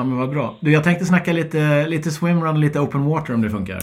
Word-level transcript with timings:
Ja, 0.00 0.04
men 0.04 0.18
vad 0.18 0.30
bra. 0.30 0.56
Du, 0.60 0.72
jag 0.72 0.84
tänkte 0.84 1.04
snacka 1.04 1.32
lite, 1.32 1.86
lite 1.86 2.10
swimrun 2.10 2.60
lite 2.60 2.80
open 2.80 3.04
water 3.04 3.34
om 3.34 3.42
det 3.42 3.50
funkar. 3.50 3.78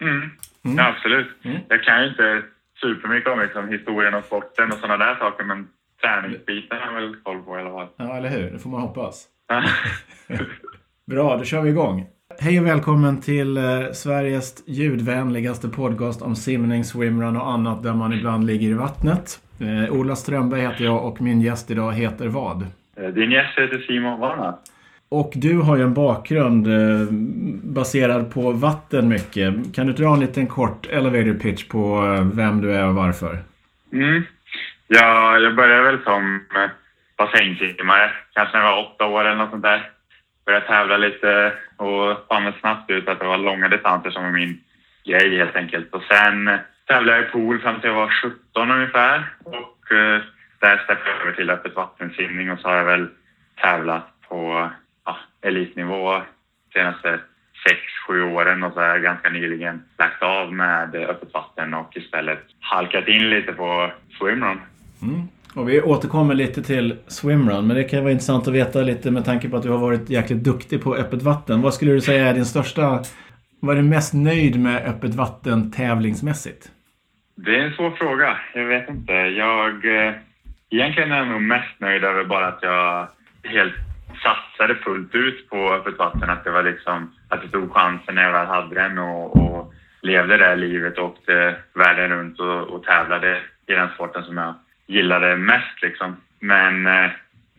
Mm. 0.00 0.30
Ja, 0.76 0.88
absolut. 0.96 1.26
Jag 1.68 1.82
kan 1.82 2.02
ju 2.02 2.08
inte 2.08 2.42
supermycket 2.80 3.32
om 3.32 3.40
liksom, 3.40 3.68
historien 3.68 4.14
och 4.14 4.24
sporten 4.24 4.72
och 4.72 4.78
sådana 4.78 5.04
där 5.04 5.14
saker, 5.14 5.44
men 5.44 5.68
träningsbiten 6.02 6.78
har 6.80 6.86
jag 6.94 7.00
väl 7.00 7.16
koll 7.22 7.42
på 7.42 7.58
i 7.58 7.60
alla 7.60 7.70
fall. 7.70 7.86
Ja, 7.96 8.16
eller 8.16 8.28
hur? 8.28 8.50
Det 8.50 8.58
får 8.58 8.70
man 8.70 8.80
hoppas. 8.80 9.24
Bra, 11.06 11.36
då 11.36 11.44
kör 11.44 11.62
vi 11.62 11.70
igång. 11.70 12.06
Hej 12.40 12.60
och 12.60 12.66
välkommen 12.66 13.20
till 13.20 13.56
eh, 13.56 13.62
Sveriges 13.92 14.62
ljudvänligaste 14.66 15.68
podcast 15.68 16.22
om 16.22 16.36
simning, 16.36 16.84
swimrun 16.84 17.36
och 17.36 17.50
annat 17.50 17.82
där 17.82 17.94
man 17.94 18.12
ibland 18.12 18.46
ligger 18.46 18.68
i 18.68 18.74
vattnet. 18.74 19.40
Eh, 19.60 19.92
Ola 19.94 20.16
Strömberg 20.16 20.60
heter 20.60 20.84
jag 20.84 21.04
och 21.06 21.20
min 21.20 21.40
gäst 21.40 21.70
idag 21.70 21.92
heter 21.92 22.28
vad? 22.28 22.66
Eh, 22.96 23.08
Din 23.08 23.30
gäst 23.30 23.58
heter 23.58 23.78
Simon 23.78 24.20
Varna. 24.20 24.58
Och 25.08 25.32
du 25.34 25.58
har 25.58 25.76
ju 25.76 25.82
en 25.82 25.94
bakgrund 25.94 26.66
eh, 26.66 27.08
baserad 27.62 28.34
på 28.34 28.52
vatten 28.52 29.08
mycket. 29.08 29.74
Kan 29.74 29.86
du 29.86 29.92
dra 29.92 30.14
en 30.14 30.20
liten 30.20 30.46
kort 30.46 30.86
elevator 30.86 31.34
pitch 31.34 31.68
på 31.68 32.06
eh, 32.06 32.36
vem 32.36 32.60
du 32.60 32.72
är 32.72 32.88
och 32.88 32.94
varför? 32.94 33.38
Mm. 33.92 34.22
Ja, 34.88 35.38
jag 35.38 35.56
började 35.56 35.82
väl 35.82 36.02
som 36.02 36.40
eh, 36.56 36.70
bassängsimmare, 37.16 38.10
kanske 38.32 38.56
när 38.56 38.64
jag 38.64 38.72
var 38.72 38.82
åtta 38.82 39.06
år 39.06 39.24
eller 39.24 39.36
något 39.36 39.50
sånt 39.50 39.62
där. 39.62 39.90
Började 40.46 40.66
tävla 40.66 40.96
lite 40.96 41.52
och 41.76 42.26
fann 42.28 42.44
väl 42.44 42.54
snabbt 42.60 42.90
ut 42.90 43.08
att 43.08 43.18
det 43.20 43.26
var 43.26 43.38
långa 43.38 43.68
distanser 43.68 44.10
som 44.10 44.24
var 44.24 44.30
min 44.30 44.60
grej 45.04 45.36
helt 45.36 45.56
enkelt. 45.56 45.94
Och 45.94 46.02
sen 46.02 46.48
eh, 46.48 46.58
tävlade 46.86 47.18
jag 47.18 47.28
i 47.28 47.30
pool 47.30 47.60
fram 47.60 47.80
till 47.80 47.90
jag 47.90 47.96
var 47.96 48.12
17 48.54 48.70
ungefär. 48.70 49.24
Och 49.44 49.92
eh, 49.92 50.20
där 50.60 50.76
steppade 50.84 51.10
jag 51.10 51.20
över 51.22 51.32
till 51.32 51.50
öppet 51.50 51.76
vattensimning 51.76 52.50
och 52.50 52.58
så 52.58 52.68
har 52.68 52.76
jag 52.76 52.84
väl 52.84 53.08
tävlat 53.60 54.06
på 54.28 54.70
elitnivå 55.46 56.22
senaste 56.72 57.20
sex, 57.68 57.80
sju 58.06 58.22
åren 58.22 58.62
och 58.62 58.72
så 58.72 58.80
har 58.80 58.86
jag 58.86 59.02
ganska 59.02 59.30
nyligen 59.30 59.82
lagt 59.98 60.22
av 60.22 60.52
med 60.52 60.94
öppet 60.94 61.34
vatten 61.34 61.74
och 61.74 61.96
istället 61.96 62.38
halkat 62.60 63.08
in 63.08 63.30
lite 63.30 63.52
på 63.52 63.90
swimrun. 64.18 64.60
Mm. 65.02 65.28
Och 65.54 65.68
vi 65.68 65.82
återkommer 65.82 66.34
lite 66.34 66.62
till 66.62 66.96
swimrun, 67.06 67.66
men 67.66 67.76
det 67.76 67.84
kan 67.84 68.02
vara 68.02 68.12
intressant 68.12 68.48
att 68.48 68.54
veta 68.54 68.82
lite 68.82 69.10
med 69.10 69.24
tanke 69.24 69.48
på 69.48 69.56
att 69.56 69.62
du 69.62 69.70
har 69.70 69.78
varit 69.78 70.10
jäkligt 70.10 70.44
duktig 70.44 70.82
på 70.82 70.96
öppet 70.96 71.22
vatten. 71.22 71.62
Vad 71.62 71.74
skulle 71.74 71.92
du 71.92 72.00
säga 72.00 72.26
är 72.26 72.34
din 72.34 72.44
största... 72.44 73.00
Vad 73.60 73.76
är 73.76 73.82
du 73.82 73.88
mest 73.88 74.14
nöjd 74.14 74.60
med 74.60 74.86
öppet 74.86 75.14
vatten 75.14 75.70
tävlingsmässigt? 75.70 76.70
Det 77.36 77.56
är 77.56 77.60
en 77.60 77.72
svår 77.72 77.90
fråga. 77.90 78.38
Jag 78.54 78.64
vet 78.64 78.88
inte. 78.88 79.12
Jag... 79.12 80.06
Eh, 80.06 80.14
egentligen 80.70 81.12
är 81.12 81.16
jag 81.16 81.28
nog 81.28 81.42
mest 81.42 81.80
nöjd 81.80 82.04
över 82.04 82.24
bara 82.24 82.46
att 82.46 82.58
jag 82.62 83.08
helt 83.42 83.74
satsade 84.22 84.74
fullt 84.74 85.14
ut 85.14 85.50
på 85.50 85.72
öppet 85.72 85.98
vatten. 85.98 86.30
Att 86.30 86.44
det 86.44 86.50
var 86.50 86.62
liksom... 86.62 87.12
Att 87.28 87.42
jag 87.42 87.52
tog 87.52 87.72
chansen 87.72 88.14
när 88.14 88.22
jag 88.22 88.32
väl 88.32 88.46
hade 88.46 88.74
den 88.74 88.98
och, 88.98 89.36
och 89.36 89.74
levde 90.02 90.36
det 90.36 90.56
livet 90.56 90.98
och 90.98 91.04
åkte 91.04 91.56
världen 91.74 92.10
runt 92.10 92.40
och, 92.40 92.62
och 92.62 92.84
tävlade 92.84 93.40
i 93.66 93.72
den 93.72 93.88
sporten 93.94 94.24
som 94.24 94.36
jag 94.36 94.54
gillade 94.86 95.36
mest 95.36 95.82
liksom. 95.82 96.16
Men 96.40 96.86
eh, 96.86 97.10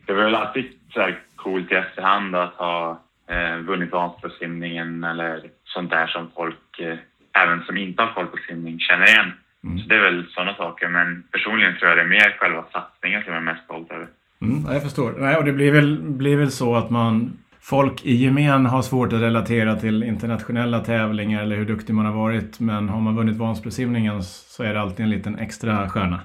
det 0.06 0.12
var 0.12 0.24
väl 0.24 0.34
alltid 0.34 0.72
så 0.92 1.00
här 1.00 1.18
coolt 1.36 1.72
i 1.72 1.74
efterhand 1.74 2.36
att 2.36 2.54
ha 2.54 3.02
eh, 3.28 3.56
vunnit 3.56 3.90
simningen 4.38 5.04
eller 5.04 5.42
sånt 5.64 5.90
där 5.90 6.06
som 6.06 6.30
folk, 6.36 6.80
eh, 6.80 6.98
även 7.32 7.64
som 7.64 7.76
inte 7.76 8.02
har 8.02 8.12
koll 8.12 8.26
på 8.26 8.36
simning, 8.48 8.78
känner 8.78 9.06
igen. 9.06 9.32
Mm. 9.64 9.78
Så 9.78 9.88
det 9.88 9.96
är 9.96 10.00
väl 10.00 10.26
sådana 10.30 10.54
saker. 10.54 10.88
Men 10.88 11.22
personligen 11.32 11.76
tror 11.76 11.88
jag 11.88 11.98
det 11.98 12.02
är 12.02 12.06
mer 12.06 12.36
själva 12.38 12.64
satsningen 12.72 13.22
som 13.22 13.32
jag 13.32 13.42
är 13.42 13.44
mest 13.44 13.64
stolt 13.64 13.90
över. 13.92 14.08
Mm, 14.42 14.72
jag 14.72 14.82
förstår. 14.82 15.14
Nej, 15.18 15.36
och 15.36 15.44
det 15.44 15.52
blir 15.52 15.72
väl, 15.72 15.98
blir 16.02 16.36
väl 16.36 16.50
så 16.50 16.76
att 16.76 16.90
man... 16.90 17.38
Folk 17.60 18.04
i 18.04 18.14
gemen 18.14 18.66
har 18.66 18.82
svårt 18.82 19.12
att 19.12 19.20
relatera 19.20 19.76
till 19.76 20.02
internationella 20.02 20.80
tävlingar 20.80 21.42
eller 21.42 21.56
hur 21.56 21.64
duktig 21.64 21.94
man 21.94 22.06
har 22.06 22.12
varit. 22.12 22.60
Men 22.60 22.88
har 22.88 23.00
man 23.00 23.16
vunnit 23.16 23.36
Vansbrosimningen 23.36 24.22
så 24.22 24.62
är 24.62 24.74
det 24.74 24.80
alltid 24.80 25.04
en 25.04 25.10
liten 25.10 25.38
extra 25.38 25.88
stjärna. 25.88 26.20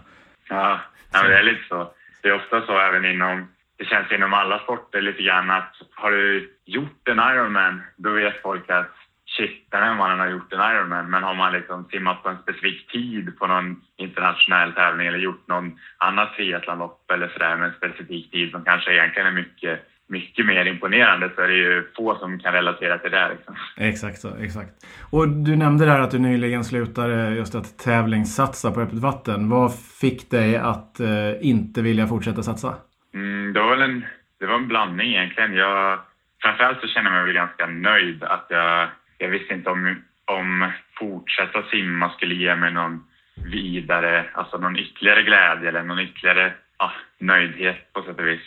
Ja, 0.50 0.80
ja 1.14 1.24
det 1.28 1.38
är 1.38 1.44
lite 1.44 1.64
så. 1.70 1.92
Det 2.22 2.30
är 2.30 2.36
ofta 2.36 2.62
så 2.62 2.80
även 2.80 3.06
inom, 3.06 3.48
det 3.78 3.86
känns 3.86 4.12
inom 4.12 4.34
alla 4.34 4.60
sporter 4.60 5.02
lite 5.02 5.24
grann 5.24 5.52
att 5.52 5.74
har 5.96 6.12
du 6.12 6.54
gjort 6.66 7.08
en 7.08 7.20
Ironman, 7.20 7.82
då 7.98 8.10
vet 8.10 8.42
folk 8.42 8.70
att 8.70 8.96
shit, 9.26 9.68
den 9.72 9.84
här 9.84 9.96
mannen 9.96 10.20
har 10.20 10.30
gjort 10.30 10.54
en 10.54 10.60
Ironman. 10.60 11.10
Men 11.10 11.24
har 11.24 11.34
man 11.34 11.54
liksom 11.54 11.86
simmat 11.92 12.24
på 12.24 12.30
en 12.30 12.42
specifik 12.42 12.92
tid 12.92 13.38
på 13.40 13.48
någon 13.48 13.82
internationell 13.98 14.74
tävling 14.74 15.08
eller 15.08 15.20
gjort 15.20 15.48
någon 15.48 15.80
annat 15.98 16.34
triathlonlopp 16.36 17.12
eller 17.12 17.28
sådär 17.28 17.58
med 17.58 17.68
en 17.68 17.74
specifik 17.74 18.32
tid 18.32 18.52
som 18.52 18.64
kanske 18.64 18.94
egentligen 18.94 19.28
är 19.28 19.32
mycket 19.32 19.80
mycket 20.08 20.46
mer 20.46 20.66
imponerande 20.66 21.32
så 21.36 21.42
är 21.42 21.48
det 21.48 21.54
ju 21.54 21.88
få 21.96 22.16
som 22.16 22.40
kan 22.40 22.54
relatera 22.54 22.98
till 22.98 23.12
det. 23.12 23.30
Liksom. 23.30 23.56
Exakt 23.78 24.20
så, 24.20 24.36
exakt. 24.36 24.72
Och 25.12 25.30
du 25.30 25.56
nämnde 25.56 25.86
där 25.86 26.00
att 26.00 26.12
du 26.12 26.20
nyligen 26.20 26.64
slutade 26.64 27.30
just 27.30 27.56
att 27.56 27.78
tävlingssatsa 27.78 28.72
på 28.72 28.82
öppet 28.82 29.00
vatten. 29.00 29.50
Vad 29.50 29.72
fick 30.02 30.32
dig 30.32 30.58
att 30.58 31.00
eh, 31.00 31.32
inte 31.42 31.82
vilja 31.82 32.08
fortsätta 32.08 32.44
satsa? 32.44 32.76
Mm, 33.14 33.54
det, 33.54 33.60
var 33.60 33.70
väl 33.70 33.82
en, 33.82 34.06
det 34.40 34.46
var 34.46 34.56
en 34.56 34.68
blandning 34.68 35.08
egentligen. 35.16 35.54
Jag, 35.54 36.00
framförallt 36.42 36.82
så 36.82 36.88
känner 36.88 37.12
jag 37.12 37.18
mig 37.18 37.26
väl 37.26 37.34
ganska 37.34 37.66
nöjd 37.66 38.24
att 38.24 38.46
jag, 38.50 38.90
jag 39.18 39.30
visste 39.30 39.54
inte 39.54 39.70
om, 39.70 40.04
om 40.26 40.72
fortsätta 41.00 41.64
simma 41.64 42.10
skulle 42.10 42.36
ge 42.36 42.56
mig 42.56 42.72
någon 42.72 43.08
vidare, 43.36 44.26
alltså 44.34 44.58
någon 44.58 44.80
ytterligare 44.80 45.24
glädje 45.24 45.70
eller 45.70 45.84
någon 45.84 46.00
ytterligare 46.00 46.54
ja, 46.80 46.92
nöjdhet 47.18 47.94
på 47.94 48.04
sätt 48.04 48.20
och 48.20 48.28
vis. 48.28 48.42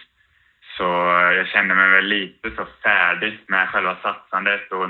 Så 0.76 0.82
jag 1.36 1.46
kände 1.46 1.74
mig 1.74 1.90
väl 1.90 2.04
lite 2.04 2.50
så 2.50 2.66
färdig 2.82 3.38
med 3.46 3.68
själva 3.68 3.96
satsandet 4.02 4.72
och, 4.72 4.88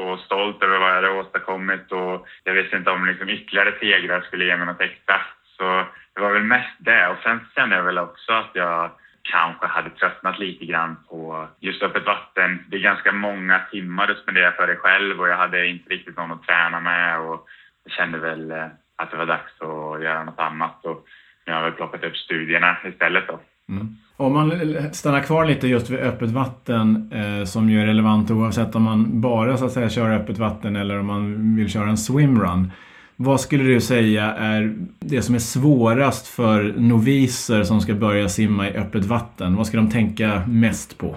och 0.00 0.20
stolt 0.20 0.62
över 0.62 0.78
vad 0.78 0.88
jag 0.88 0.94
hade 0.94 1.10
åstadkommit 1.10 1.92
och 1.92 2.26
jag 2.44 2.54
visste 2.54 2.76
inte 2.76 2.90
om 2.90 3.06
liksom 3.06 3.28
ytterligare 3.28 3.74
segrar 3.80 4.20
skulle 4.20 4.44
ge 4.44 4.56
mig 4.56 4.66
något 4.66 4.80
extra. 4.80 5.20
Så 5.56 5.84
det 6.14 6.20
var 6.20 6.32
väl 6.32 6.42
mest 6.42 6.76
det 6.78 7.06
och 7.06 7.18
sen 7.22 7.40
kände 7.54 7.76
jag 7.76 7.82
väl 7.82 7.98
också 7.98 8.32
att 8.32 8.50
jag 8.52 8.90
kanske 9.32 9.66
hade 9.66 9.90
tröttnat 9.90 10.38
lite 10.38 10.64
grann 10.64 10.96
på 11.08 11.48
just 11.60 11.82
öppet 11.82 12.06
vatten. 12.06 12.64
Det 12.68 12.76
är 12.76 12.80
ganska 12.80 13.12
många 13.12 13.60
timmar 13.70 14.06
du 14.06 14.14
spenderar 14.14 14.52
för 14.52 14.66
dig 14.66 14.76
själv 14.76 15.20
och 15.20 15.28
jag 15.28 15.36
hade 15.36 15.66
inte 15.66 15.90
riktigt 15.90 16.16
någon 16.16 16.32
att 16.32 16.42
träna 16.42 16.80
med 16.80 17.20
och 17.20 17.46
jag 17.84 17.92
kände 17.92 18.18
väl 18.18 18.50
eh, 18.50 18.66
att 18.96 19.10
det 19.10 19.16
var 19.16 19.26
dags 19.26 19.60
att 19.60 20.02
göra 20.02 20.24
något 20.24 20.40
annat 20.40 20.84
och 20.84 21.06
nu 21.46 21.52
har 21.52 21.62
väl 21.62 21.72
plockat 21.72 22.04
upp 22.04 22.16
studierna 22.16 22.76
istället 22.84 23.24
då. 23.28 23.40
Mm. 23.68 23.96
Om 24.16 24.32
man 24.32 24.50
stannar 24.92 25.20
kvar 25.20 25.44
lite 25.44 25.68
just 25.68 25.90
vid 25.90 26.00
öppet 26.00 26.30
vatten 26.30 27.10
eh, 27.12 27.44
som 27.44 27.70
ju 27.70 27.80
är 27.80 27.86
relevant 27.86 28.30
oavsett 28.30 28.74
om 28.74 28.82
man 28.82 29.20
bara 29.20 29.56
så 29.56 29.64
att 29.64 29.72
säga 29.72 29.88
kör 29.88 30.12
öppet 30.12 30.38
vatten 30.38 30.76
eller 30.76 30.98
om 30.98 31.06
man 31.06 31.56
vill 31.56 31.70
köra 31.70 31.88
en 31.88 31.96
swimrun. 31.96 32.72
Vad 33.18 33.40
skulle 33.40 33.64
du 33.64 33.80
säga 33.80 34.24
är 34.24 34.74
det 35.00 35.22
som 35.22 35.34
är 35.34 35.38
svårast 35.38 36.36
för 36.36 36.62
noviser 36.62 37.62
som 37.62 37.80
ska 37.80 37.94
börja 37.94 38.28
simma 38.28 38.68
i 38.68 38.76
öppet 38.76 39.04
vatten? 39.04 39.56
Vad 39.56 39.66
ska 39.66 39.76
de 39.76 39.90
tänka 39.90 40.42
mest 40.48 40.98
på? 40.98 41.16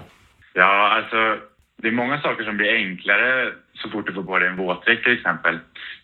Ja, 0.52 0.88
alltså 0.96 1.36
det 1.82 1.88
är 1.88 1.92
många 1.92 2.20
saker 2.20 2.44
som 2.44 2.56
blir 2.56 2.74
enklare 2.74 3.52
så 3.74 3.90
fort 3.90 4.06
du 4.06 4.12
får 4.12 4.22
på 4.22 4.38
dig 4.38 4.48
en 4.48 4.56
våtdräkt 4.56 5.04
till 5.04 5.12
exempel. 5.12 5.58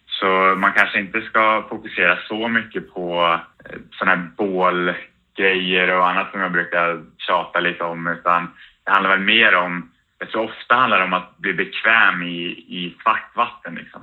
Så 0.06 0.26
man 0.56 0.72
kanske 0.72 1.00
inte 1.00 1.20
ska 1.20 1.66
fokusera 1.68 2.18
så 2.28 2.48
mycket 2.48 2.94
på 2.94 3.38
eh, 3.64 3.78
sådana 3.90 4.16
här 4.16 4.28
bålgrejer 4.36 5.96
och 5.98 6.08
annat 6.08 6.30
som 6.30 6.40
jag 6.40 6.52
brukar 6.52 7.02
tjata 7.18 7.60
lite 7.60 7.84
om 7.84 8.06
utan 8.06 8.50
det 8.84 8.90
handlar 8.90 9.10
väl 9.10 9.26
mer 9.26 9.54
om, 9.54 9.90
jag 10.18 10.30
tror 10.30 10.44
ofta 10.44 10.74
handlar 10.74 10.98
det 10.98 11.04
om 11.04 11.12
att 11.12 11.38
bli 11.38 11.52
bekväm 11.52 12.22
i, 12.22 12.44
i 12.68 12.96
svart 13.02 13.30
vatten 13.34 13.74
liksom. 13.74 14.02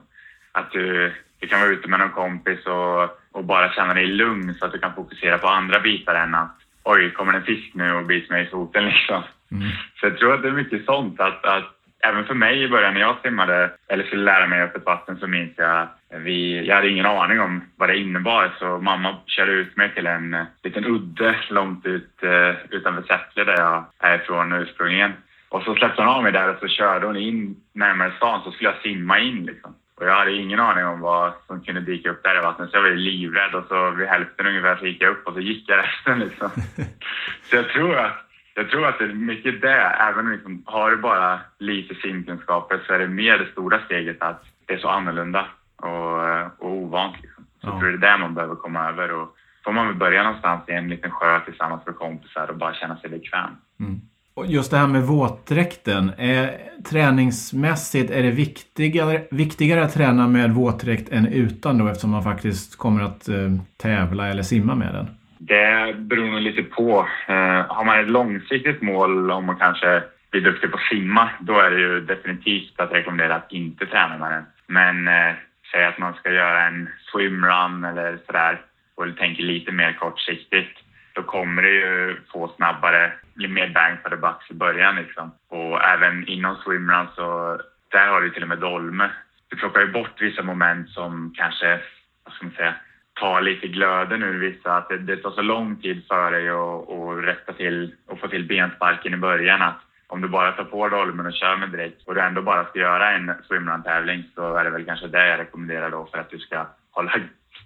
Att 0.54 0.72
du, 0.72 1.14
du 1.40 1.48
kan 1.48 1.60
vara 1.60 1.70
ute 1.70 1.88
med 1.88 2.00
någon 2.00 2.12
kompis 2.12 2.66
och, 2.66 3.04
och 3.32 3.44
bara 3.44 3.74
känna 3.74 3.94
dig 3.94 4.08
lugn 4.08 4.56
så 4.60 4.66
att 4.66 4.72
du 4.72 4.80
kan 4.80 4.96
fokusera 4.96 5.38
på 5.38 5.48
andra 5.48 5.80
bitar 5.80 6.16
än 6.16 6.36
att 6.36 6.58
oj, 6.84 7.12
kommer 7.12 7.34
en 7.34 7.44
fisk 7.44 7.74
nu 7.74 7.94
och 7.94 8.06
biter 8.06 8.34
mig 8.34 8.44
i 8.44 8.50
foten 8.50 8.86
liksom. 8.90 9.24
Mm. 9.52 9.70
Så 10.00 10.06
jag 10.06 10.18
tror 10.18 10.34
att 10.34 10.42
det 10.42 10.48
är 10.48 10.52
mycket 10.52 10.86
sånt 10.86 11.20
att, 11.20 11.46
att 11.46 11.72
även 12.04 12.26
för 12.26 12.34
mig 12.34 12.64
i 12.64 12.70
början 12.70 12.94
när 12.94 13.02
jag 13.02 13.18
simmade 13.22 13.72
eller 13.88 14.04
skulle 14.04 14.24
lära 14.24 14.48
mig 14.48 14.62
öppet 14.62 14.86
vatten 14.86 15.18
så 15.18 15.28
minns 15.28 15.54
jag 15.58 15.88
vi, 16.10 16.68
jag 16.68 16.76
hade 16.76 16.90
ingen 16.90 17.06
aning 17.06 17.40
om 17.40 17.62
vad 17.76 17.90
det 17.90 17.98
innebar 17.98 18.56
så 18.60 18.78
mamma 18.78 19.18
körde 19.28 19.52
ut 19.52 19.78
mig 19.78 19.94
till 19.94 20.08
en 20.08 20.34
uh, 20.34 20.44
liten 20.64 20.86
udde 20.86 21.36
långt 21.50 21.86
ut 21.86 22.20
uh, 22.24 22.56
utanför 22.70 23.02
Säffle 23.02 23.44
där 23.44 23.58
jag 23.58 23.86
är 24.00 24.16
ifrån 24.16 24.54
ursprungligen. 24.54 25.14
Och 25.50 25.64
så 25.64 25.76
släppte 25.76 26.02
hon 26.02 26.10
av 26.10 26.24
mig 26.24 26.32
där 26.32 26.50
och 26.50 26.60
så 26.60 26.68
körde 26.68 27.06
hon 27.06 27.18
in 27.18 27.56
närmare 27.74 28.14
stan 28.18 28.42
så 28.44 28.52
skulle 28.52 28.70
jag 28.70 28.82
simma 28.82 29.20
in 29.20 29.46
liksom. 29.46 29.76
Och 29.96 30.06
jag 30.06 30.16
hade 30.16 30.34
ingen 30.34 30.60
aning 30.60 30.86
om 30.86 31.00
vad 31.00 31.34
som 31.48 31.62
kunde 31.62 31.82
dyka 31.82 32.10
upp 32.10 32.24
där 32.24 32.40
i 32.40 32.42
vattnet 32.42 32.70
så 32.70 32.78
jag 32.78 32.82
var 32.82 32.90
livrädd 32.90 33.56
och 33.56 33.66
så 33.68 33.92
vid 33.92 34.08
hälften 34.08 34.48
ungefär 34.48 34.76
så 34.76 34.86
gick 34.86 35.02
jag 35.02 35.12
upp 35.12 35.28
och 35.28 35.34
så 35.34 35.40
gick 35.40 35.70
jag 35.70 35.80
resten 35.80 36.20
liksom. 36.20 36.50
så 37.50 37.56
jag 37.56 37.70
tror 37.70 37.98
att 37.98 38.24
jag 38.56 38.70
tror 38.70 38.88
att 38.88 39.00
det 39.00 39.06
är 39.06 39.14
mycket 39.14 39.62
det, 39.62 39.82
även 40.10 40.26
om 40.26 40.32
liksom, 40.32 40.64
har 40.66 40.92
du 40.92 40.98
bara 40.98 41.40
lite 41.60 41.96
simkunskaper 41.96 42.80
så 42.88 42.94
är 42.94 43.00
det 43.00 43.08
mer 43.08 43.38
det 43.38 43.52
stora 43.52 43.80
steget 43.86 44.22
att 44.22 44.44
det 44.66 44.74
är 44.74 44.78
så 44.78 44.90
annorlunda 44.90 45.48
och, 45.76 46.20
och 46.66 46.72
ovant. 46.72 47.16
Liksom. 47.22 47.44
Så 47.62 47.68
ja. 47.68 47.70
jag 47.70 47.80
tror 47.80 47.90
det 47.90 48.08
är 48.08 48.12
det 48.12 48.18
man 48.18 48.34
behöver 48.34 48.56
komma 48.56 48.90
över. 48.90 49.12
Och 49.12 49.36
får 49.64 49.72
man 49.72 49.88
väl 49.88 49.96
börja 49.96 50.24
någonstans 50.24 50.70
i 50.70 50.72
en 50.72 50.90
liten 50.90 51.12
sjö 51.12 51.40
tillsammans 51.40 51.86
med 51.86 51.96
kompisar 51.96 52.48
och 52.48 52.58
bara 52.58 52.74
känna 52.74 52.98
sig 52.98 53.10
bekväm. 53.10 53.52
Mm. 53.80 54.02
Just 54.36 54.72
det 54.72 54.78
här 54.78 54.88
med 54.88 55.02
våtdräkten. 55.02 56.12
Är, 56.18 56.52
träningsmässigt 56.90 58.12
är 58.12 58.24
det 58.24 58.32
viktigare, 58.32 59.22
viktigare 59.32 59.84
att 59.84 59.94
träna 59.94 60.28
med 60.28 60.52
våtdräkt 60.52 61.10
än 61.10 61.28
utan 61.28 61.78
då 61.78 61.88
eftersom 61.88 62.10
man 62.10 62.24
faktiskt 62.24 62.78
kommer 62.78 63.04
att 63.04 63.28
eh, 63.28 63.36
tävla 63.82 64.28
eller 64.28 64.44
simma 64.44 64.76
med 64.76 64.94
den? 64.94 65.08
Det 65.38 65.96
beror 65.98 66.26
nog 66.26 66.42
lite 66.42 66.64
på. 66.64 67.08
Eh, 67.28 67.66
har 67.68 67.86
man 67.86 68.00
ett 68.00 68.10
långsiktigt 68.10 68.82
mål 68.82 69.32
om 69.32 69.46
man 69.46 69.56
kanske 69.56 70.04
blir 70.32 70.42
duktig 70.42 70.72
på 70.72 70.78
att 70.78 70.84
simma, 70.84 71.30
då 71.40 71.60
är 71.60 71.72
det 71.72 71.80
ju 71.80 72.02
definitivt 72.02 72.80
att 72.80 72.92
rekommendera 72.92 73.36
att 73.36 73.52
inte 73.52 73.86
träna 73.86 74.18
med 74.18 74.32
den. 74.32 74.46
Men 74.68 75.08
eh, 75.08 75.34
säg 75.72 75.86
att 75.86 75.98
man 75.98 76.14
ska 76.14 76.32
göra 76.32 76.68
en 76.68 76.90
swimrun 77.12 77.84
eller 77.84 78.18
sådär 78.26 78.62
och 78.96 79.18
tänker 79.18 79.44
lite 79.44 79.72
mer 79.72 79.94
kortsiktigt, 79.94 80.78
då 81.14 81.24
kommer 81.24 81.62
det 81.62 81.70
ju 81.70 82.18
få 82.32 82.48
snabbare, 82.56 83.14
bli 83.34 83.48
mer 83.48 83.70
bang 83.70 83.98
for 84.04 84.10
the 84.10 84.16
bucks 84.16 84.52
i 84.52 84.54
början 84.54 84.96
liksom. 84.96 85.32
Och 85.50 85.84
även 85.84 86.28
inom 86.28 86.56
swimrun 86.56 87.08
så, 87.16 87.60
där 87.92 88.08
har 88.08 88.22
du 88.22 88.30
till 88.30 88.44
och 88.44 88.50
med 88.50 88.60
dolme. 88.60 89.10
Du 89.50 89.56
plockar 89.56 89.82
ju 89.82 89.92
bort 89.92 90.22
vissa 90.22 90.44
moment 90.44 90.90
som 90.90 91.34
kanske, 91.38 91.80
vad 92.24 92.34
ska 92.34 92.46
man 92.46 92.54
säga, 92.54 92.76
tar 93.14 93.42
lite 93.42 93.68
glöden 93.68 94.24
ur 94.24 94.40
vissa. 94.40 94.78
Att 94.78 94.90
det, 94.90 94.98
det 94.98 95.18
tar 95.18 95.32
så 95.32 95.42
lång 95.42 95.76
tid 95.76 96.04
för 96.08 96.32
dig 96.32 96.50
att, 96.50 96.90
att 96.90 97.24
rätta 97.24 97.54
till 97.54 97.96
och 98.08 98.20
få 98.20 98.28
till 98.28 98.48
bensparken 98.48 99.14
i 99.14 99.18
början 99.18 99.62
att 99.62 99.80
om 100.08 100.22
du 100.22 100.28
bara 100.28 100.52
tar 100.52 100.64
på 100.64 100.90
dolmen 100.90 101.26
och 101.26 101.34
kör 101.34 101.56
med 101.56 101.70
direkt 101.70 102.08
och 102.08 102.16
du 102.16 102.22
ändå 102.22 102.42
bara 102.42 102.66
ska 102.66 102.80
göra 102.80 103.12
en 103.12 103.32
swimrun-tävling 103.48 104.24
så 104.36 104.56
är 104.56 104.64
det 104.64 104.70
väl 104.70 104.86
kanske 104.86 105.08
det 105.08 105.28
jag 105.28 105.40
rekommenderar 105.40 105.90
då 105.90 106.06
för 106.06 106.18
att 106.18 106.30
du 106.30 106.40
ska 106.40 106.66
hålla 106.92 107.12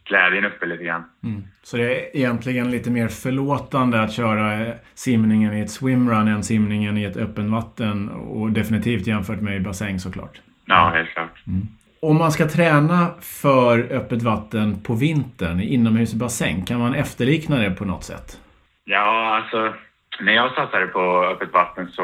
glädjen 0.04 0.46
uppe 0.46 0.66
lite 0.66 0.84
grann. 0.84 1.04
Mm. 1.24 1.44
Så 1.64 1.78
det 1.78 1.84
är 1.84 2.18
egentligen 2.18 2.72
lite 2.72 2.92
mer 2.92 3.08
förlåtande 3.08 4.02
att 4.02 4.14
köra 4.14 4.74
simningen 4.94 5.54
i 5.54 5.62
ett 5.62 5.72
swimrun 5.72 6.28
än 6.28 6.44
simningen 6.44 6.98
i 6.98 7.04
ett 7.04 7.18
öppen 7.18 7.52
vatten 7.52 8.10
och 8.10 8.52
definitivt 8.52 9.08
jämfört 9.08 9.42
med 9.42 9.56
i 9.56 9.60
bassäng 9.60 10.00
såklart. 10.00 10.42
Ja, 10.66 10.92
helt 10.96 11.10
klart. 11.10 11.44
Mm. 11.48 11.68
Om 12.02 12.18
man 12.18 12.32
ska 12.32 12.48
träna 12.48 13.08
för 13.22 13.80
öppet 13.80 14.22
vatten 14.22 14.84
på 14.84 14.94
vintern 14.94 15.60
i 15.60 15.74
inomhusbassäng, 15.74 16.66
kan 16.66 16.80
man 16.80 16.96
efterlikna 16.96 17.58
det 17.58 17.72
på 17.72 17.86
något 17.86 18.04
sätt? 18.04 18.42
Ja, 18.86 19.36
alltså 19.36 19.74
när 20.20 20.34
jag 20.34 20.54
satsade 20.54 20.88
på 20.88 21.26
öppet 21.26 21.54
vatten 21.54 21.88
så 21.88 22.04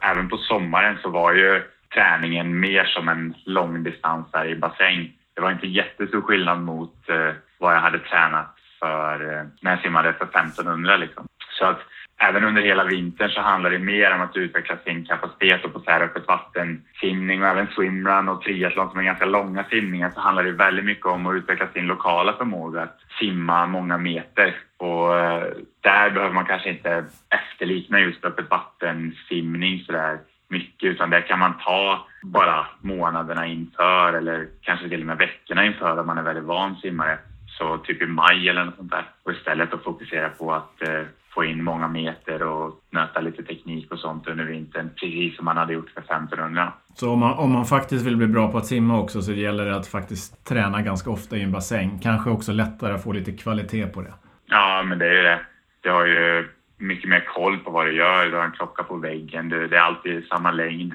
även 0.00 0.28
på 0.28 0.36
sommaren 0.36 0.98
så 1.02 1.10
var 1.10 1.32
ju 1.32 1.62
träningen 1.94 2.60
mer 2.60 2.84
som 2.84 3.08
en 3.08 3.34
långdistans 3.44 4.26
i 4.50 4.54
bassäng. 4.54 5.12
Det 5.38 5.42
var 5.42 5.50
inte 5.50 5.66
jättestor 5.66 6.20
skillnad 6.20 6.60
mot 6.60 7.08
eh, 7.08 7.32
vad 7.58 7.74
jag 7.74 7.80
hade 7.80 7.98
tränat 7.98 8.54
för 8.78 9.32
eh, 9.32 9.44
när 9.60 9.70
jag 9.70 9.80
simmade 9.80 10.12
för 10.12 10.24
1500 10.24 10.96
liksom. 10.96 11.26
Så 11.58 11.64
att 11.64 11.80
även 12.20 12.44
under 12.44 12.62
hela 12.62 12.84
vintern 12.84 13.30
så 13.30 13.40
handlar 13.40 13.70
det 13.70 13.78
mer 13.78 14.14
om 14.14 14.20
att 14.20 14.36
utveckla 14.36 14.76
sin 14.84 15.04
kapacitet 15.04 15.64
och 15.64 15.72
på 15.72 15.80
så 15.80 15.90
här 15.90 16.00
öppet 16.00 16.28
vatten 16.28 16.84
simning 17.00 17.42
och 17.42 17.48
även 17.48 17.66
swimrun 17.66 18.28
och 18.28 18.42
triathlon 18.42 18.90
som 18.90 19.00
är 19.00 19.04
ganska 19.04 19.24
långa 19.24 19.64
simningar 19.64 20.10
så 20.10 20.20
handlar 20.20 20.44
det 20.44 20.52
väldigt 20.52 20.84
mycket 20.84 21.06
om 21.06 21.26
att 21.26 21.34
utveckla 21.34 21.68
sin 21.68 21.86
lokala 21.86 22.32
förmåga 22.32 22.82
att 22.82 23.00
simma 23.18 23.66
många 23.66 23.98
meter. 23.98 24.56
Och 24.76 25.18
eh, 25.18 25.42
där 25.80 26.10
behöver 26.10 26.34
man 26.34 26.46
kanske 26.46 26.68
inte 26.70 27.04
efterlikna 27.30 28.00
just 28.00 28.24
öppet 28.24 28.50
vatten 28.50 29.16
simning 29.28 29.84
sådär 29.86 30.18
mycket 30.48 30.88
utan 30.90 31.10
det 31.10 31.22
kan 31.22 31.38
man 31.38 31.54
ta 31.64 32.06
bara 32.22 32.66
månaderna 32.80 33.46
inför 33.46 34.12
eller 34.12 34.46
kanske 34.60 34.88
till 34.88 35.00
och 35.00 35.06
med 35.06 35.18
veckorna 35.18 35.66
inför 35.66 36.00
om 36.00 36.06
man 36.06 36.18
är 36.18 36.22
väldigt 36.22 36.44
van 36.44 36.76
simmare. 36.76 37.18
Så 37.46 37.78
typ 37.78 38.02
i 38.02 38.06
maj 38.06 38.48
eller 38.48 38.64
något 38.64 38.76
sånt 38.76 38.90
där. 38.90 39.06
Och 39.22 39.32
istället 39.32 39.74
att 39.74 39.84
fokusera 39.84 40.28
på 40.28 40.52
att 40.52 40.82
eh, 40.82 41.02
få 41.34 41.44
in 41.44 41.64
många 41.64 41.88
meter 41.88 42.42
och 42.42 42.80
nöta 42.90 43.20
lite 43.20 43.42
teknik 43.42 43.92
och 43.92 43.98
sånt 43.98 44.28
under 44.28 44.44
vintern. 44.44 44.90
Precis 45.00 45.36
som 45.36 45.44
man 45.44 45.56
hade 45.56 45.72
gjort 45.72 45.90
för 45.90 46.00
1500. 46.00 46.72
Så 46.94 47.12
om 47.12 47.18
man, 47.18 47.38
om 47.38 47.52
man 47.52 47.64
faktiskt 47.64 48.06
vill 48.06 48.16
bli 48.16 48.26
bra 48.26 48.52
på 48.52 48.58
att 48.58 48.66
simma 48.66 49.00
också 49.00 49.22
så 49.22 49.32
gäller 49.32 49.64
det 49.64 49.76
att 49.76 49.86
faktiskt 49.86 50.48
träna 50.48 50.82
ganska 50.82 51.10
ofta 51.10 51.36
i 51.36 51.42
en 51.42 51.52
bassäng. 51.52 51.98
Kanske 52.02 52.30
också 52.30 52.52
lättare 52.52 52.92
att 52.92 53.04
få 53.04 53.12
lite 53.12 53.32
kvalitet 53.32 53.86
på 53.86 54.02
det. 54.02 54.14
Ja, 54.46 54.82
men 54.82 54.98
det 54.98 55.06
är 55.06 55.14
ju 55.14 55.22
det. 55.22 55.40
Du 55.80 55.90
har 55.90 56.06
ju 56.06 56.48
mycket 56.78 57.08
mer 57.08 57.24
koll 57.34 57.58
på 57.58 57.70
vad 57.70 57.86
du 57.86 57.92
gör. 57.92 58.26
Du 58.26 58.36
har 58.36 58.44
en 58.44 58.52
klocka 58.52 58.82
på 58.82 58.96
väggen. 58.96 59.48
Det 59.48 59.76
är 59.76 59.80
alltid 59.80 60.26
samma 60.26 60.50
längd. 60.50 60.94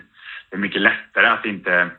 Det 0.50 0.56
är 0.56 0.60
mycket 0.60 0.82
lättare 0.82 1.28
att 1.28 1.46
inte... 1.46 1.90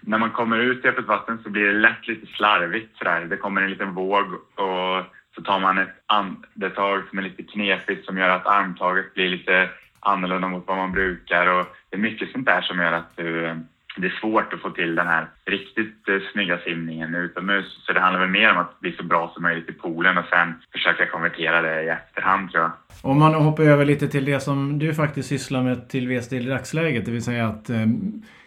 När 0.00 0.18
man 0.18 0.30
kommer 0.30 0.58
ut 0.58 0.84
i 0.84 0.88
öppet 0.88 1.06
vatten 1.06 1.38
så 1.42 1.50
blir 1.50 1.66
det 1.66 1.72
lätt 1.72 2.08
lite 2.08 2.26
slarvigt 2.26 2.98
sådär. 2.98 3.20
Det 3.20 3.36
kommer 3.36 3.62
en 3.62 3.70
liten 3.70 3.94
våg 3.94 4.34
och 4.34 5.04
så 5.34 5.42
tar 5.44 5.60
man 5.60 5.78
ett 5.78 6.02
andetag 6.06 7.02
som 7.08 7.18
är 7.18 7.22
lite 7.22 7.42
knepigt 7.42 8.06
som 8.06 8.18
gör 8.18 8.28
att 8.28 8.46
armtaget 8.46 9.14
blir 9.14 9.28
lite 9.28 9.70
annorlunda 10.00 10.48
mot 10.48 10.66
vad 10.66 10.76
man 10.76 10.92
brukar. 10.92 11.46
Och 11.46 11.66
det 11.90 11.96
är 11.96 12.00
mycket 12.00 12.32
sånt 12.32 12.46
där 12.46 12.60
som 12.60 12.78
gör 12.78 12.92
att 12.92 13.16
du, 13.16 13.56
det 13.96 14.06
är 14.06 14.18
svårt 14.20 14.52
att 14.52 14.60
få 14.60 14.70
till 14.70 14.94
den 14.94 15.06
här 15.06 15.26
riktigt 15.44 16.08
eh, 16.08 16.14
snygga 16.32 16.58
simningen 16.58 17.14
utomhus. 17.14 17.84
Så 17.86 17.92
det 17.92 18.00
handlar 18.00 18.20
väl 18.20 18.30
mer 18.30 18.50
om 18.50 18.58
att 18.58 18.80
bli 18.80 18.92
så 18.92 19.02
bra 19.02 19.30
som 19.34 19.42
möjligt 19.42 19.68
i 19.68 19.72
poolen 19.72 20.18
och 20.18 20.24
sen 20.30 20.54
försöka 20.72 21.06
konvertera 21.06 21.60
det 21.60 21.82
i 21.82 21.88
efterhand 21.88 22.50
tror 22.50 22.62
jag. 22.62 22.72
Om 23.02 23.18
man 23.18 23.34
hoppar 23.34 23.62
över 23.62 23.84
lite 23.84 24.08
till 24.08 24.24
det 24.24 24.40
som 24.40 24.78
du 24.78 24.94
faktiskt 24.94 25.28
sysslar 25.28 25.62
med 25.62 25.88
till 25.88 26.08
VSD 26.08 26.32
i 26.32 26.48
dagsläget, 26.48 27.04
det 27.04 27.10
vill 27.10 27.24
säga 27.24 27.46
att 27.46 27.70
eh, 27.70 27.86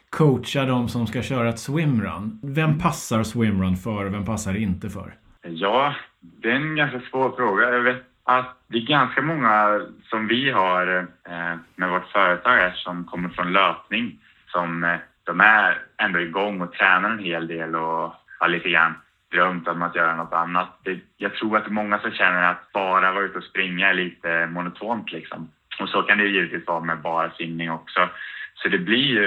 coacha 0.10 0.66
de 0.66 0.90
som 0.90 1.08
ska 1.08 1.22
köra 1.22 1.50
ett 1.50 1.60
swimrun. 1.60 2.40
Vem 2.44 2.80
passar 2.80 3.24
swimrun 3.24 3.76
för 3.76 4.06
och 4.06 4.14
vem 4.14 4.26
passar 4.26 4.58
inte 4.58 4.90
för? 4.90 5.14
Ja, 5.42 5.96
det 6.22 6.52
är 6.52 6.56
en 6.56 6.76
ganska 6.76 7.00
svår 7.00 7.36
fråga. 7.36 7.70
Jag 7.70 7.82
vet 7.82 8.04
att 8.24 8.58
det 8.68 8.78
är 8.78 8.88
ganska 8.88 9.22
många 9.22 9.82
som 10.10 10.28
vi 10.28 10.52
har 10.52 10.98
eh, 10.98 11.56
med 11.76 11.90
vårt 11.90 12.12
företag 12.12 12.56
här 12.56 12.72
som 12.72 13.04
kommer 13.04 13.30
från 13.30 13.54
löpning 13.54 14.20
som 14.48 14.84
eh, 14.84 14.98
de 15.26 15.42
är 15.42 15.82
ändå 15.98 16.20
igång 16.20 16.62
och 16.62 16.74
tränar 16.74 17.10
en 17.10 17.20
hel 17.20 17.48
del 17.48 17.76
och 17.76 18.14
har 18.40 18.48
lite 18.48 18.70
grann 18.70 18.94
drömt 19.32 19.68
om 19.68 19.82
att 19.82 19.96
göra 19.96 20.16
något 20.16 20.34
annat. 20.34 20.80
Det, 20.84 21.00
jag 21.18 21.36
tror 21.36 21.58
att 21.58 21.64
det 21.64 21.70
är 21.70 21.74
många 21.74 22.00
som 22.00 22.12
känner 22.12 22.44
att 22.52 22.72
bara 22.74 23.12
vara 23.12 23.24
ute 23.24 23.38
och 23.38 23.44
springa 23.44 23.90
är 23.90 23.94
lite 23.94 24.48
monotont 24.48 25.12
liksom. 25.12 25.50
Och 25.80 25.90
så 25.90 26.02
kan 26.02 26.18
det 26.18 26.28
givetvis 26.28 26.68
vara 26.68 26.80
med 26.80 26.98
bara 26.98 27.32
simning 27.32 27.72
också. 27.72 28.10
Så 28.56 28.70
det 28.70 28.78
blir, 28.78 29.20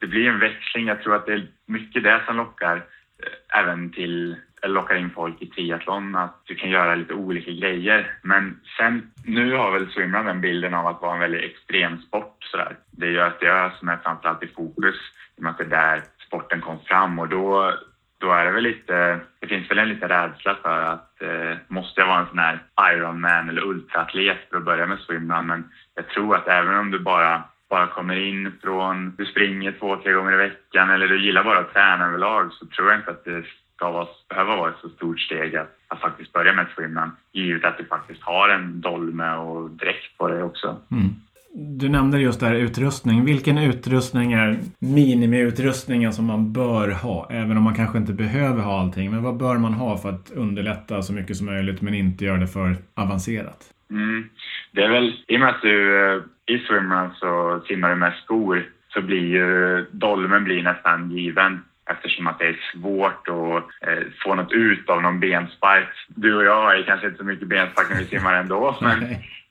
det 0.00 0.06
blir 0.06 0.28
en 0.28 0.38
växling. 0.38 0.86
Jag 0.86 1.02
tror 1.02 1.16
att 1.16 1.26
det 1.26 1.32
är 1.32 1.46
mycket 1.66 2.02
det 2.04 2.22
som 2.26 2.36
lockar 2.36 2.76
eh, 2.76 3.60
även 3.60 3.90
till 3.90 4.36
lockar 4.62 4.96
in 4.96 5.10
folk 5.10 5.42
i 5.42 5.46
triathlon, 5.46 6.14
att 6.14 6.40
du 6.44 6.54
kan 6.54 6.70
göra 6.70 6.94
lite 6.94 7.14
olika 7.14 7.50
grejer. 7.50 8.12
Men 8.22 8.60
sen, 8.78 9.10
nu 9.24 9.54
har 9.54 9.72
väl 9.72 9.90
swimrun 9.90 10.26
den 10.26 10.40
bilden 10.40 10.74
av 10.74 10.86
att 10.86 11.02
vara 11.02 11.14
en 11.14 11.20
väldigt 11.20 11.50
extrem 11.50 11.98
sport 11.98 12.36
sådär. 12.40 12.76
Det 12.90 13.06
är 13.06 13.10
ju 13.10 13.20
att 13.20 13.78
som 13.78 13.88
är 13.88 13.96
framförallt 13.96 14.42
i 14.42 14.46
fokus, 14.46 14.94
i 15.36 15.40
och 15.40 15.42
med 15.42 15.50
att 15.50 15.58
det 15.58 15.64
är 15.64 15.68
där 15.68 16.02
sporten 16.26 16.60
kom 16.60 16.78
fram 16.80 17.18
och 17.18 17.28
då, 17.28 17.74
då 18.18 18.32
är 18.32 18.44
det 18.44 18.52
väl 18.52 18.62
lite, 18.62 19.20
det 19.40 19.46
finns 19.46 19.70
väl 19.70 19.78
en 19.78 19.88
liten 19.88 20.08
rädsla 20.08 20.56
för 20.62 20.82
att 20.82 21.22
eh, 21.22 21.58
måste 21.68 22.00
jag 22.00 22.08
vara 22.08 22.20
en 22.20 22.26
sån 22.26 22.38
här 22.38 22.62
Ironman 22.92 23.48
eller 23.48 23.64
ultraatlet 23.64 24.38
för 24.50 24.56
att 24.56 24.64
börja 24.64 24.86
med 24.86 24.98
swimrun? 24.98 25.46
Men 25.46 25.70
jag 25.94 26.08
tror 26.08 26.36
att 26.36 26.48
även 26.48 26.76
om 26.76 26.90
du 26.90 26.98
bara 26.98 27.42
bara 27.70 27.86
kommer 27.86 28.16
in 28.16 28.52
från, 28.62 29.14
du 29.16 29.24
springer 29.26 29.72
två, 29.72 29.96
tre 29.96 30.12
gånger 30.12 30.32
i 30.32 30.36
veckan 30.36 30.90
eller 30.90 31.08
du 31.08 31.24
gillar 31.24 31.44
bara 31.44 31.58
att 31.58 31.72
träna 31.72 32.06
överlag 32.06 32.52
så 32.52 32.66
tror 32.66 32.88
jag 32.88 32.98
inte 32.98 33.10
att 33.10 33.24
det 33.24 33.44
ska 33.80 33.90
vara, 33.90 34.08
behöva 34.28 34.56
vara 34.56 34.70
ett 34.70 34.80
så 34.82 34.88
stort 34.88 35.20
steg 35.20 35.56
att, 35.56 35.68
att 35.88 36.00
faktiskt 36.00 36.32
börja 36.32 36.52
med 36.52 36.66
swimrun. 36.76 37.10
Givet 37.32 37.64
att 37.64 37.78
du 37.78 37.84
faktiskt 37.84 38.22
har 38.22 38.48
en 38.48 38.80
dolme 38.80 39.34
och 39.34 39.70
dräkt 39.70 40.18
på 40.18 40.28
dig 40.28 40.42
också. 40.42 40.76
Mm. 40.90 41.08
Du 41.54 41.88
nämnde 41.88 42.18
just 42.18 42.40
där 42.40 42.54
utrustning. 42.54 43.24
Vilken 43.24 43.58
utrustning 43.58 44.32
är 44.32 44.58
minimiutrustningen 44.78 46.12
som 46.12 46.24
man 46.24 46.52
bör 46.52 46.90
ha? 46.90 47.28
Även 47.30 47.56
om 47.56 47.62
man 47.62 47.74
kanske 47.74 47.98
inte 47.98 48.12
behöver 48.12 48.62
ha 48.62 48.80
allting. 48.80 49.10
Men 49.10 49.22
vad 49.22 49.36
bör 49.36 49.58
man 49.58 49.74
ha 49.74 49.98
för 49.98 50.08
att 50.08 50.30
underlätta 50.30 51.02
så 51.02 51.12
mycket 51.12 51.36
som 51.36 51.46
möjligt 51.46 51.80
men 51.80 51.94
inte 51.94 52.24
göra 52.24 52.36
det 52.36 52.46
för 52.46 52.76
avancerat? 52.94 53.60
Mm. 53.90 54.28
Det 54.72 54.82
är 54.82 54.90
väl, 54.90 55.14
i 55.26 55.36
och 55.36 55.40
med 55.40 55.48
att 55.48 55.62
du 55.62 56.06
eh, 56.06 56.22
i 56.46 56.58
swimrun 56.58 57.10
så 57.14 57.60
simmar 57.68 57.90
du 57.90 57.96
med 57.96 58.12
skor 58.24 58.66
så 58.88 59.02
blir 59.02 59.26
ju 59.26 59.86
dolmen 59.90 60.44
blir 60.44 60.62
nästan 60.62 61.10
given 61.10 61.60
eftersom 61.90 62.26
att 62.26 62.38
det 62.38 62.46
är 62.46 62.60
svårt 62.72 63.28
att 63.28 63.88
eh, 63.88 64.04
få 64.24 64.34
något 64.34 64.52
ut 64.52 64.90
av 64.90 65.02
någon 65.02 65.20
benspark. 65.20 65.88
Du 66.08 66.36
och 66.36 66.44
jag 66.44 66.78
är 66.78 66.82
kanske 66.82 67.06
inte 67.06 67.18
så 67.18 67.24
mycket 67.24 67.48
benspark 67.48 67.90
när 67.90 67.98
vi 67.98 68.04
simmar 68.04 68.34
ändå, 68.34 68.76
men 68.80 69.00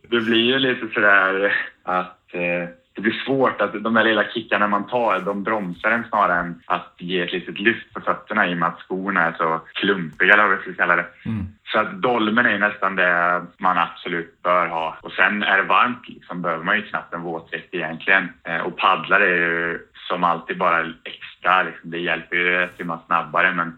det 0.09 0.19
blir 0.19 0.43
ju 0.43 0.59
lite 0.59 0.87
sådär 0.93 1.53
att 1.83 2.33
eh, 2.33 2.69
det 2.99 3.01
blir 3.01 3.23
svårt 3.25 3.61
att 3.61 3.83
de 3.83 3.93
där 3.93 4.03
lilla 4.03 4.23
kickarna 4.23 4.67
man 4.67 4.87
tar, 4.87 5.19
de 5.19 5.43
bromsar 5.43 5.91
en 5.91 6.03
snarare 6.09 6.39
än 6.39 6.61
att 6.65 6.93
ge 6.97 7.21
ett 7.21 7.31
litet 7.31 7.59
lyft 7.59 7.93
på 7.93 8.01
fötterna 8.01 8.47
i 8.47 8.53
och 8.53 8.57
med 8.57 8.69
att 8.69 8.79
skorna 8.79 9.25
är 9.25 9.33
så 9.33 9.61
klumpiga 9.73 10.33
eller 10.33 10.47
vad 10.47 10.57
vi 10.57 10.63
ska 10.63 10.73
kalla 10.73 10.95
det. 10.95 11.05
Mm. 11.25 11.47
Så 11.71 11.79
att 11.79 12.01
dolmen 12.01 12.45
är 12.45 12.59
nästan 12.59 12.95
det 12.95 13.41
man 13.57 13.77
absolut 13.77 14.41
bör 14.43 14.67
ha. 14.67 14.97
Och 15.01 15.11
sen 15.11 15.43
är 15.43 15.57
det 15.57 15.63
varmt 15.63 16.07
liksom 16.07 16.41
behöver 16.41 16.63
man 16.63 16.75
ju 16.75 16.81
knappt 16.81 17.13
en 17.13 17.21
våtdräkt 17.21 17.73
egentligen. 17.73 18.29
Eh, 18.43 18.61
och 18.61 18.77
paddlar 18.77 19.21
är 19.21 19.35
ju 19.35 19.79
som 20.07 20.23
alltid 20.23 20.57
bara 20.57 20.79
extra 21.03 21.28
extra. 21.39 21.63
Liksom. 21.63 21.91
Det 21.91 21.97
hjälper 21.97 22.35
ju 22.35 22.63
att 22.63 22.77
simma 22.77 22.99
snabbare 23.07 23.53
men 23.53 23.77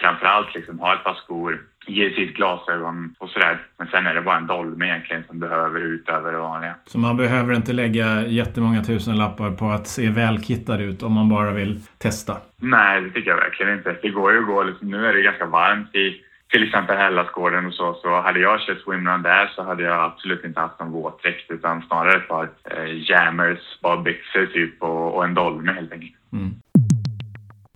framförallt 0.00 0.54
liksom, 0.54 0.78
ha 0.78 0.94
ett 0.94 1.04
par 1.04 1.14
skor, 1.14 1.60
givetvis 1.86 2.34
glasögon 2.34 3.14
och 3.18 3.28
sådär. 3.28 3.60
Men 3.78 3.88
sen 3.88 4.06
är 4.06 4.14
det 4.14 4.20
bara 4.20 4.36
en 4.36 4.46
dolme 4.46 4.86
egentligen 4.86 5.24
som 5.28 5.38
behöver 5.38 5.80
utöver 5.80 6.32
det 6.32 6.38
vanliga. 6.38 6.74
Så 6.84 6.98
man 6.98 7.16
behöver 7.16 7.54
inte 7.54 7.72
lägga 7.72 8.26
jättemånga 8.26 8.82
tusen 8.82 9.16
lappar 9.16 9.50
på 9.50 9.66
att 9.66 9.86
se 9.86 10.10
välkittad 10.10 10.80
ut 10.80 11.02
om 11.02 11.12
man 11.12 11.28
bara 11.28 11.50
vill 11.50 11.80
testa? 11.98 12.36
Nej, 12.56 13.00
det 13.00 13.10
tycker 13.10 13.30
jag 13.30 13.36
verkligen 13.36 13.72
inte. 13.72 13.96
Det 14.02 14.08
går 14.08 14.32
ju 14.32 14.38
att 14.38 14.46
gå, 14.46 14.62
liksom, 14.62 14.90
nu 14.90 15.06
är 15.06 15.12
det 15.12 15.22
ganska 15.22 15.46
varmt 15.46 15.94
i 15.94 16.20
till 16.52 16.64
exempel 16.64 16.96
Hellasgården 16.96 17.66
och 17.66 17.74
så, 17.74 17.94
så 17.94 18.20
hade 18.20 18.40
jag 18.40 18.60
kört 18.60 18.80
swimrun 18.80 19.22
där 19.22 19.52
så 19.54 19.62
hade 19.62 19.82
jag 19.82 20.04
absolut 20.04 20.44
inte 20.44 20.60
haft 20.60 20.80
någon 20.80 20.92
våtdräkt 20.92 21.50
utan 21.50 21.82
snarare 21.82 22.16
ett 22.16 22.28
par 22.28 22.48
eh, 22.64 23.10
jammers, 23.10 23.58
badbyxor 23.82 24.46
typ 24.46 24.82
och, 24.82 25.14
och 25.14 25.24
en 25.24 25.34
dolme 25.34 25.72
helt 25.72 25.92
enkelt. 25.92 26.14
Mm. 26.32 26.54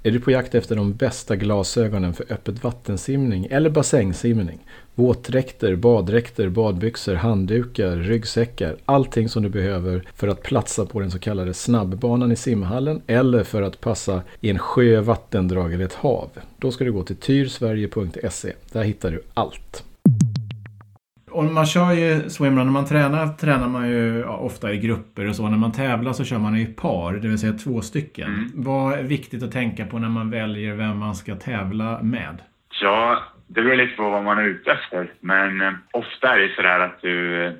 Är 0.07 0.11
du 0.11 0.21
på 0.21 0.31
jakt 0.31 0.55
efter 0.55 0.77
de 0.77 0.93
bästa 0.93 1.37
glasögonen 1.37 2.15
för 2.15 2.33
öppet 2.33 2.65
vattensimning 2.65 3.47
eller 3.51 3.71
bassängsimning? 3.71 4.59
Våtdräkter, 4.95 5.77
baddräkter, 5.77 6.49
badbyxor, 6.49 7.15
handdukar, 7.15 7.97
ryggsäckar. 7.97 8.77
Allting 8.85 9.29
som 9.29 9.43
du 9.43 9.49
behöver 9.49 10.05
för 10.15 10.29
att 10.29 10.43
platsa 10.43 10.87
på 10.87 11.01
den 11.01 11.11
så 11.11 11.19
kallade 11.19 11.55
snabbbanan 11.55 12.33
i 12.33 12.37
simhallen 12.37 13.03
eller 13.07 13.45
för 13.45 13.63
att 13.63 13.81
passa 13.81 14.23
i 14.41 14.51
en 14.51 14.59
sjö, 14.59 15.01
vattendrag 15.01 15.75
eller 15.75 15.85
ett 15.85 15.95
hav. 15.95 16.31
Då 16.59 16.71
ska 16.71 16.85
du 16.85 16.93
gå 16.93 17.03
till 17.03 17.17
tyrsverige.se. 17.17 18.53
Där 18.73 18.83
hittar 18.83 19.11
du 19.11 19.23
allt. 19.35 19.85
Och 21.37 21.45
man 21.45 21.67
kör 21.67 21.93
ju 21.93 22.31
swimrun, 22.31 22.67
när 22.67 22.73
man 22.73 22.87
tränar 22.87 23.27
tränar 23.27 23.69
man 23.69 23.89
ju 23.89 24.19
ja, 24.19 24.37
ofta 24.37 24.73
i 24.73 24.79
grupper 24.79 25.29
och 25.29 25.37
så. 25.37 25.49
När 25.49 25.59
man 25.59 25.73
tävlar 25.73 26.13
så 26.13 26.25
kör 26.25 26.39
man 26.39 26.57
i 26.57 26.67
par, 26.67 27.13
det 27.13 27.29
vill 27.29 27.39
säga 27.39 27.53
två 27.53 27.81
stycken. 27.81 28.29
Mm. 28.29 28.51
Vad 28.55 28.99
är 28.99 29.03
viktigt 29.03 29.43
att 29.43 29.53
tänka 29.53 29.87
på 29.87 29.99
när 29.99 30.09
man 30.09 30.31
väljer 30.31 30.75
vem 30.75 30.99
man 30.99 31.15
ska 31.15 31.35
tävla 31.35 32.03
med? 32.03 32.43
Ja, 32.81 33.23
det 33.47 33.63
beror 33.63 33.77
lite 33.77 33.97
på 33.97 34.11
vad 34.11 34.25
man 34.25 34.39
är 34.39 34.43
ute 34.43 34.71
efter. 34.71 35.11
Men 35.21 35.61
eh, 35.61 35.73
ofta 35.93 36.35
är 36.35 36.39
det 36.39 36.55
sådär 36.57 36.81
att 36.81 37.03
du 37.03 37.13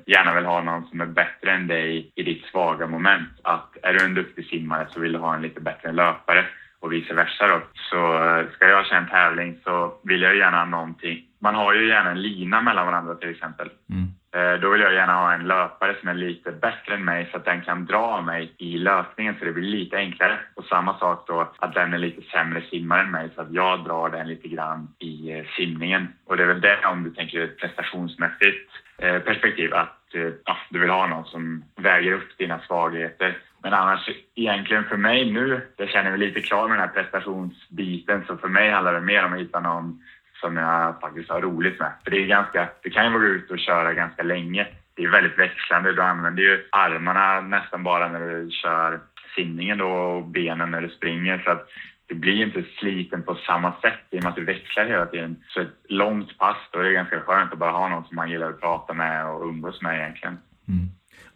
gärna 0.05 0.35
vill 0.35 0.45
ha 0.45 0.63
någon 0.63 0.87
som 0.87 1.01
är 1.01 1.05
bättre 1.05 1.51
än 1.51 1.67
dig 1.67 2.11
i 2.15 2.23
ditt 2.23 2.45
svaga 2.45 2.87
moment. 2.87 3.29
Att 3.41 3.77
är 3.83 3.93
du 3.93 4.05
en 4.05 4.13
duktig 4.13 4.45
simmare 4.45 4.87
så 4.89 4.99
vill 4.99 5.11
du 5.11 5.19
ha 5.19 5.35
en 5.35 5.41
lite 5.41 5.61
bättre 5.61 5.91
löpare 5.91 6.45
och 6.79 6.93
vice 6.93 7.13
versa 7.13 7.47
då. 7.47 7.61
Så 7.75 8.23
eh, 8.25 8.45
ska 8.53 8.67
jag 8.67 8.85
köra 8.85 8.99
en 8.99 9.07
tävling 9.07 9.59
så 9.63 9.93
vill 10.03 10.21
jag 10.21 10.35
gärna 10.35 10.57
ha 10.57 10.65
någonting. 10.65 11.26
Man 11.39 11.55
har 11.55 11.73
ju 11.73 11.87
gärna 11.87 12.11
en 12.11 12.21
lina 12.21 12.61
mellan 12.61 12.85
varandra 12.85 13.15
till 13.15 13.29
exempel. 13.29 13.69
Mm. 13.89 14.07
Eh, 14.35 14.59
då 14.61 14.69
vill 14.69 14.81
jag 14.81 14.93
gärna 14.93 15.13
ha 15.13 15.33
en 15.33 15.47
löpare 15.47 15.95
som 15.99 16.09
är 16.09 16.13
lite 16.13 16.51
bättre 16.51 16.95
än 16.95 17.05
mig 17.05 17.29
så 17.31 17.37
att 17.37 17.45
den 17.45 17.61
kan 17.61 17.85
dra 17.85 18.21
mig 18.21 18.53
i 18.57 18.77
löpningen 18.77 19.35
så 19.39 19.45
det 19.45 19.51
blir 19.51 19.63
lite 19.63 19.97
enklare. 19.97 20.39
Och 20.55 20.65
samma 20.65 20.99
sak 20.99 21.27
då 21.27 21.51
att 21.59 21.73
den 21.73 21.93
är 21.93 21.97
lite 21.97 22.21
sämre 22.21 22.61
simmare 22.61 23.01
än 23.01 23.11
mig 23.11 23.29
så 23.35 23.41
att 23.41 23.51
jag 23.51 23.83
drar 23.83 24.09
den 24.09 24.27
lite 24.27 24.47
grann 24.47 24.87
i 24.99 25.31
eh, 25.31 25.45
simningen. 25.57 26.07
Och 26.25 26.37
det 26.37 26.43
är 26.43 26.47
väl 26.47 26.61
det 26.61 26.85
om 26.85 27.03
du 27.03 27.09
tänker 27.09 27.41
ett 27.41 27.57
prestationsmässigt 27.57 28.71
perspektiv 29.25 29.73
att 29.73 30.03
ja, 30.45 30.57
du 30.69 30.79
vill 30.79 30.89
ha 30.89 31.07
någon 31.07 31.25
som 31.25 31.63
väger 31.75 32.13
upp 32.13 32.37
dina 32.37 32.59
svagheter. 32.59 33.37
Men 33.63 33.73
annars 33.73 34.09
egentligen 34.35 34.83
för 34.83 34.97
mig 34.97 35.31
nu, 35.31 35.61
jag 35.77 35.89
känner 35.89 36.09
mig 36.09 36.19
lite 36.19 36.41
klar 36.41 36.67
med 36.67 36.77
den 36.77 36.87
här 36.87 37.03
prestationsbiten 37.03 38.23
så 38.27 38.37
för 38.37 38.47
mig 38.47 38.71
handlar 38.71 38.93
det 38.93 39.01
mer 39.01 39.25
om 39.25 39.33
att 39.33 39.39
hitta 39.39 39.59
någon 39.59 40.03
som 40.41 40.57
jag 40.57 41.01
faktiskt 41.01 41.29
har 41.29 41.41
roligt 41.41 41.79
med. 41.79 41.91
För 42.03 42.11
det 42.11 42.17
är 42.23 42.27
ganska, 42.27 42.69
du 42.81 42.89
kan 42.89 43.05
ju 43.05 43.11
vara 43.11 43.23
ute 43.23 43.53
och 43.53 43.59
köra 43.59 43.93
ganska 43.93 44.23
länge. 44.23 44.67
Det 44.95 45.03
är 45.03 45.09
väldigt 45.09 45.39
växlande. 45.39 45.93
Du 45.93 46.01
använder 46.01 46.43
ju 46.43 46.63
armarna 46.71 47.41
nästan 47.41 47.83
bara 47.83 48.07
när 48.07 48.19
du 48.19 48.49
kör 48.51 48.99
simningen 49.35 49.77
då 49.77 49.89
och 49.89 50.23
benen 50.23 50.71
när 50.71 50.81
du 50.81 50.89
springer. 50.89 51.37
Så 51.39 51.51
att 51.51 51.67
du 52.07 52.15
blir 52.15 52.43
inte 52.43 52.63
sliten 52.79 53.23
på 53.23 53.35
samma 53.35 53.73
sätt 53.81 53.99
i 54.09 54.19
och 54.19 54.23
med 54.23 54.29
att 54.29 54.35
du 54.35 54.45
växlar 54.45 54.85
hela 54.85 55.05
tiden. 55.05 55.43
Så 55.47 55.61
ett 55.61 55.75
långt 55.89 56.37
pass, 56.37 56.57
då 56.71 56.79
är 56.79 56.83
det 56.83 56.93
ganska 56.93 57.21
skönt 57.21 57.53
att 57.53 57.59
bara 57.59 57.71
ha 57.71 57.89
någon 57.89 58.03
som 58.03 58.15
man 58.15 58.29
gillar 58.29 58.49
att 58.49 58.61
prata 58.61 58.93
med 58.93 59.25
och 59.25 59.47
umgås 59.47 59.81
med 59.81 59.99
egentligen. 59.99 60.37
Mm. 60.67 60.87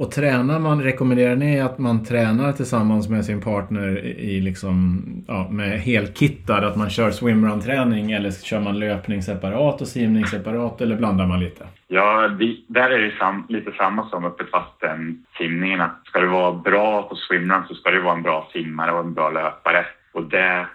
Och 0.01 0.11
tränar 0.11 0.59
man, 0.59 0.83
rekommenderar 0.83 1.35
ni 1.35 1.59
att 1.59 1.77
man 1.77 2.05
tränar 2.05 2.51
tillsammans 2.51 3.09
med 3.09 3.25
sin 3.25 3.41
partner 3.41 3.97
i 4.05 4.41
liksom, 4.41 5.01
ja, 5.27 5.47
med 5.51 5.79
helkittad, 5.79 6.63
att 6.63 6.75
man 6.77 6.89
kör 6.89 7.11
swimrun-träning 7.11 8.11
eller 8.11 8.31
kör 8.31 8.59
man 8.59 8.79
löpning 8.79 9.21
separat 9.21 9.81
och 9.81 9.87
simning 9.87 10.25
separat 10.25 10.81
eller 10.81 10.95
blandar 10.95 11.27
man 11.27 11.39
lite? 11.39 11.67
Ja, 11.87 12.35
vi, 12.39 12.65
där 12.67 12.89
är 12.89 12.99
det 12.99 13.11
sam, 13.19 13.45
lite 13.49 13.71
samma 13.71 14.09
som 14.09 14.25
öppet 14.25 14.51
vatten-simningen. 14.51 15.89
Ska 16.03 16.19
du 16.19 16.27
vara 16.27 16.53
bra 16.53 17.03
på 17.03 17.15
swimrun 17.15 17.63
så 17.67 17.75
ska 17.75 17.91
du 17.91 18.01
vara 18.01 18.15
en 18.15 18.23
bra 18.23 18.49
simmare 18.53 18.91
och 18.91 18.99
en 18.99 19.13
bra 19.13 19.29
löpare. 19.29 19.85
Och 20.13 20.23
det 20.23 20.67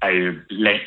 är 0.00 0.10
ju 0.10 0.40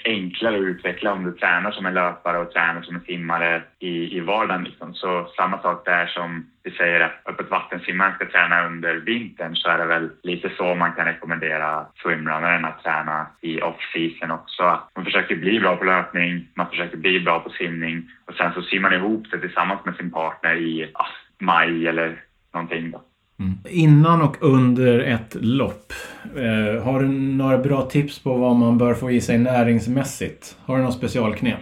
enklare 0.05 0.55
att 0.55 0.62
utveckla 0.62 1.13
om 1.13 1.24
du 1.24 1.32
tränar 1.32 1.72
som 1.72 1.86
en 1.86 1.93
löpare 1.93 2.38
och 2.38 2.51
tränar 2.51 2.82
som 2.82 2.96
en 2.96 3.01
simmare 3.01 3.63
i, 3.79 4.17
i 4.17 4.20
vardagen. 4.20 4.63
Liksom. 4.63 4.93
Så 4.93 5.27
samma 5.38 5.62
sak 5.62 5.86
där 5.86 6.05
som 6.05 6.46
vi 6.63 6.72
säger 6.72 7.00
att 7.00 7.22
öppet 7.25 7.51
vattensimmaren 7.51 8.15
ska 8.15 8.25
träna 8.25 8.65
under 8.65 8.96
vintern 8.96 9.55
så 9.55 9.70
är 9.70 9.77
det 9.77 9.86
väl 9.86 10.10
lite 10.24 10.50
så 10.58 10.75
man 10.75 10.93
kan 10.93 11.05
rekommendera 11.05 11.86
swimrunnaren 12.01 12.65
att 12.65 12.84
träna 12.84 13.27
i 13.41 13.62
off-season 13.62 14.32
också. 14.32 14.79
Man 14.96 15.05
försöker 15.05 15.36
bli 15.36 15.60
bra 15.60 15.75
på 15.75 15.84
löpning, 15.84 16.48
man 16.53 16.70
försöker 16.70 16.98
bli 16.98 17.20
bra 17.20 17.39
på 17.39 17.50
simning 17.50 18.10
och 18.25 18.34
sen 18.34 18.53
så 18.53 18.62
simmar 18.62 18.89
man 18.89 19.00
ihop 19.00 19.24
det 19.32 19.39
tillsammans 19.39 19.86
med 19.86 19.96
sin 19.96 20.12
partner 20.12 20.55
i 20.55 20.91
ah, 20.93 21.08
maj 21.39 21.88
eller 21.88 22.22
någonting. 22.53 22.91
Då. 22.91 23.01
Mm. 23.40 23.54
Innan 23.70 24.22
och 24.22 24.38
under 24.42 25.00
ett 25.00 25.36
lopp, 25.42 25.94
eh, 26.36 26.84
har 26.84 27.00
du 27.00 27.08
några 27.08 27.58
bra 27.58 27.82
tips 27.82 28.24
på 28.24 28.34
vad 28.38 28.56
man 28.56 28.78
bör 28.78 28.94
få 28.94 29.12
i 29.12 29.22
sig 29.22 29.38
näringsmässigt? 29.38 30.58
Har 30.66 30.78
du 30.78 30.84
något 30.84 30.94
specialknep? 30.94 31.60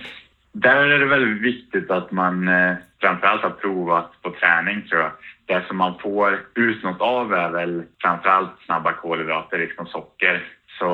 Där 0.54 0.90
är 0.90 1.00
det 1.00 1.06
väldigt 1.06 1.42
viktigt 1.42 1.92
att 1.92 2.12
man 2.12 2.48
eh, 2.48 2.76
framförallt 3.02 3.42
har 3.42 3.50
provat 3.50 4.12
på 4.22 4.30
träning 4.32 4.82
tror 4.82 5.02
jag. 5.02 5.12
Det 5.46 5.64
som 5.68 5.78
man 5.78 6.00
får 6.00 6.40
ut 6.56 6.84
något 6.84 7.02
av 7.02 7.34
är 7.34 7.50
väl 7.50 7.84
framförallt 8.02 8.52
snabba 8.66 8.94
kolhydrater, 8.94 9.58
liksom 9.58 9.86
socker. 9.86 10.44
Så 10.80 10.88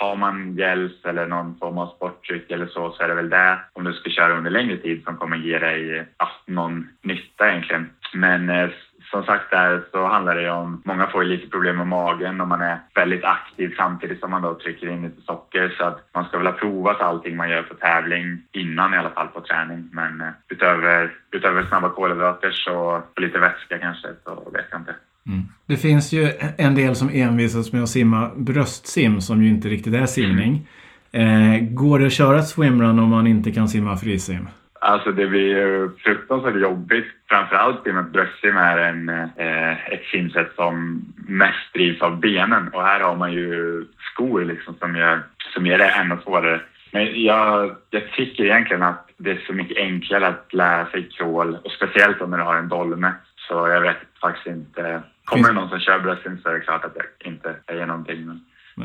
har 0.00 0.16
man 0.16 0.56
gels 0.56 1.04
eller 1.04 1.26
någon 1.26 1.58
form 1.58 1.78
av 1.78 1.86
sportdryck 1.86 2.50
eller 2.50 2.66
så, 2.66 2.90
så 2.92 3.02
är 3.02 3.08
det 3.08 3.14
väl 3.14 3.30
det 3.30 3.58
om 3.72 3.84
du 3.84 3.92
ska 3.92 4.10
köra 4.10 4.38
under 4.38 4.50
längre 4.50 4.76
tid 4.76 5.04
som 5.04 5.16
kommer 5.16 5.36
ge 5.36 5.58
dig 5.58 6.06
ja, 6.18 6.28
någon 6.46 6.88
nytta 7.02 7.50
egentligen. 7.50 7.90
Men 8.14 8.50
eh, 8.50 8.70
som 9.12 9.24
sagt 9.24 9.50
där 9.50 9.82
så 9.92 10.06
handlar 10.06 10.34
det 10.34 10.50
om, 10.50 10.82
många 10.84 11.06
får 11.06 11.24
ju 11.24 11.28
lite 11.28 11.50
problem 11.50 11.76
med 11.76 11.86
magen 11.86 12.40
om 12.40 12.48
man 12.48 12.60
är 12.60 12.78
väldigt 12.94 13.24
aktiv 13.24 13.74
samtidigt 13.76 14.20
som 14.20 14.30
man 14.30 14.42
då 14.42 14.54
trycker 14.54 14.90
in 14.90 15.02
lite 15.02 15.22
socker 15.22 15.74
så 15.78 15.84
att 15.84 15.98
man 16.14 16.24
ska 16.24 16.38
väl 16.38 16.46
ha 16.46 16.52
provat 16.52 17.00
allting 17.00 17.36
man 17.36 17.50
gör 17.50 17.62
på 17.62 17.74
tävling 17.74 18.42
innan 18.52 18.94
i 18.94 18.96
alla 18.96 19.10
fall 19.10 19.28
på 19.28 19.40
träning. 19.40 19.88
Men 19.92 20.20
eh, 20.20 20.26
utöver, 20.48 21.12
utöver 21.30 21.62
snabba 21.62 21.88
kolhydrater 21.88 22.50
så 22.50 23.02
och 23.14 23.20
lite 23.20 23.38
vätska 23.38 23.78
kanske 23.78 24.08
så 24.24 24.50
vet 24.54 24.66
jag 24.70 24.80
inte. 24.80 24.94
Mm. 25.26 25.42
Det 25.66 25.76
finns 25.76 26.12
ju 26.12 26.32
en 26.58 26.74
del 26.74 26.94
som 26.94 27.10
envisas 27.12 27.72
med 27.72 27.82
att 27.82 27.88
simma 27.88 28.30
bröstsim 28.36 29.20
som 29.20 29.42
ju 29.42 29.48
inte 29.48 29.68
riktigt 29.68 29.94
är 29.94 30.06
simning. 30.06 30.68
Mm. 31.12 31.52
Eh, 31.52 31.70
går 31.70 31.98
det 31.98 32.06
att 32.06 32.12
köra 32.12 32.42
swimrun 32.42 32.98
om 32.98 33.10
man 33.10 33.26
inte 33.26 33.52
kan 33.52 33.68
simma 33.68 33.96
frisim? 33.96 34.48
Alltså 34.92 35.12
det 35.12 35.26
blir 35.26 35.88
fruktansvärt 36.04 36.56
jobbigt. 36.56 37.06
Framförallt 37.28 37.86
i 37.86 37.90
och 37.90 37.94
med 37.94 38.04
att 38.04 38.12
bröstsim 38.12 38.56
är 38.56 38.78
en, 38.78 39.08
eh, 39.08 39.92
ett 39.92 40.04
simsätt 40.12 40.52
som 40.54 41.04
mest 41.28 41.72
drivs 41.74 42.02
av 42.02 42.20
benen. 42.20 42.68
Och 42.68 42.82
här 42.82 43.00
har 43.00 43.16
man 43.16 43.32
ju 43.32 43.84
skor 44.12 44.44
liksom 44.44 44.74
som 44.74 44.96
gör, 44.96 45.22
som 45.54 45.66
gör 45.66 45.78
det 45.78 45.88
ännu 45.88 46.16
svårare. 46.24 46.60
Men 46.92 47.22
jag, 47.22 47.76
jag 47.90 48.12
tycker 48.12 48.44
egentligen 48.44 48.82
att 48.82 49.08
det 49.16 49.30
är 49.30 49.40
så 49.46 49.52
mycket 49.52 49.76
enklare 49.76 50.26
att 50.26 50.52
lära 50.52 50.86
sig 50.86 51.08
crawl 51.08 51.56
och 51.64 51.70
speciellt 51.70 52.20
om 52.20 52.30
du 52.30 52.36
har 52.36 52.56
en 52.56 52.68
dolme. 52.68 53.12
Så 53.48 53.68
jag 53.68 53.80
vet 53.80 53.96
faktiskt 54.20 54.46
inte. 54.46 55.02
Kommer 55.24 55.48
det 55.48 55.54
någon 55.54 55.68
som 55.68 55.80
kör 55.80 55.98
bröstsim 55.98 56.38
så 56.42 56.48
är 56.48 56.54
det 56.54 56.60
klart 56.60 56.84
att 56.84 56.96
jag 56.96 57.32
inte 57.32 57.54
säger 57.66 57.86
någonting. 57.86 58.26
Men, 58.26 58.40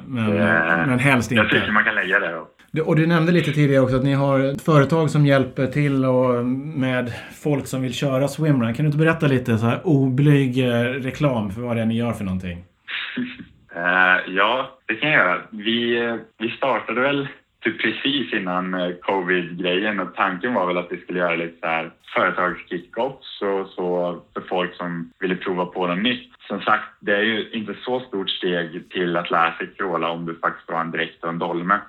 men, 0.08 0.32
det, 0.32 0.86
men 0.88 1.00
helst 1.00 1.32
inte. 1.32 1.44
Jag 1.44 1.52
tycker 1.52 1.72
man 1.72 1.84
kan 1.84 1.96
lägga 1.96 2.20
det. 2.20 2.36
Och, 2.36 2.57
och 2.86 2.96
du 2.96 3.08
nämnde 3.08 3.32
lite 3.32 3.52
tidigare 3.52 3.84
också 3.84 3.96
att 3.96 4.04
ni 4.04 4.14
har 4.14 4.40
ett 4.40 4.62
företag 4.62 5.10
som 5.10 5.26
hjälper 5.26 5.68
till 5.68 6.06
och 6.06 6.46
med 6.46 7.14
folk 7.34 7.68
som 7.68 7.82
vill 7.82 7.94
köra 7.94 8.28
swimrun. 8.28 8.74
Kan 8.74 8.84
du 8.84 8.88
inte 8.88 8.98
berätta 8.98 9.28
lite 9.28 9.58
så 9.58 9.66
här 9.66 9.80
oblyg 9.84 10.60
eh, 10.60 10.84
reklam 10.84 11.52
för 11.52 11.62
vad 11.62 11.76
det 11.76 11.82
är 11.82 11.86
ni 11.86 11.98
gör 11.98 12.14
för 12.14 12.24
någonting? 12.24 12.58
uh, 13.76 14.18
ja, 14.36 14.80
det 14.86 14.96
kan 14.96 15.10
jag 15.10 15.20
göra. 15.20 15.42
Vi, 15.52 16.06
eh, 16.06 16.16
vi 16.38 16.50
startade 16.50 17.02
väl 17.02 17.28
typ 17.68 17.82
precis 17.82 18.34
innan 18.34 18.74
eh, 18.74 18.96
covid-grejen 19.02 20.00
och 20.00 20.16
tanken 20.16 20.54
var 20.54 20.68
väl 20.68 20.78
att 20.78 20.92
vi 20.92 20.98
skulle 20.98 21.20
göra 21.20 21.36
lite 21.36 21.58
så 21.60 21.68
här 21.68 21.92
företagskickoffs 22.16 23.42
och 23.42 23.68
så 23.68 24.20
för 24.34 24.42
folk 24.42 24.76
som 24.76 25.12
ville 25.20 25.36
prova 25.36 25.66
på 25.66 25.88
något 25.88 26.04
nytt. 26.04 26.32
Som 26.48 26.62
sagt, 26.62 26.90
det 27.00 27.16
är 27.16 27.22
ju 27.22 27.50
inte 27.52 27.76
så 27.86 28.00
stort 28.00 28.30
steg 28.30 28.90
till 28.90 29.18
att 29.18 29.32
lära 29.32 29.58
sig 29.58 29.68
crawla 29.78 30.10
om 30.10 30.26
du 30.26 30.36
faktiskt 30.36 30.70
har 30.70 30.82
en 30.82 30.92
dräkt 30.92 31.24
och 31.24 31.30
en 31.30 31.40
dolme. 31.40 31.80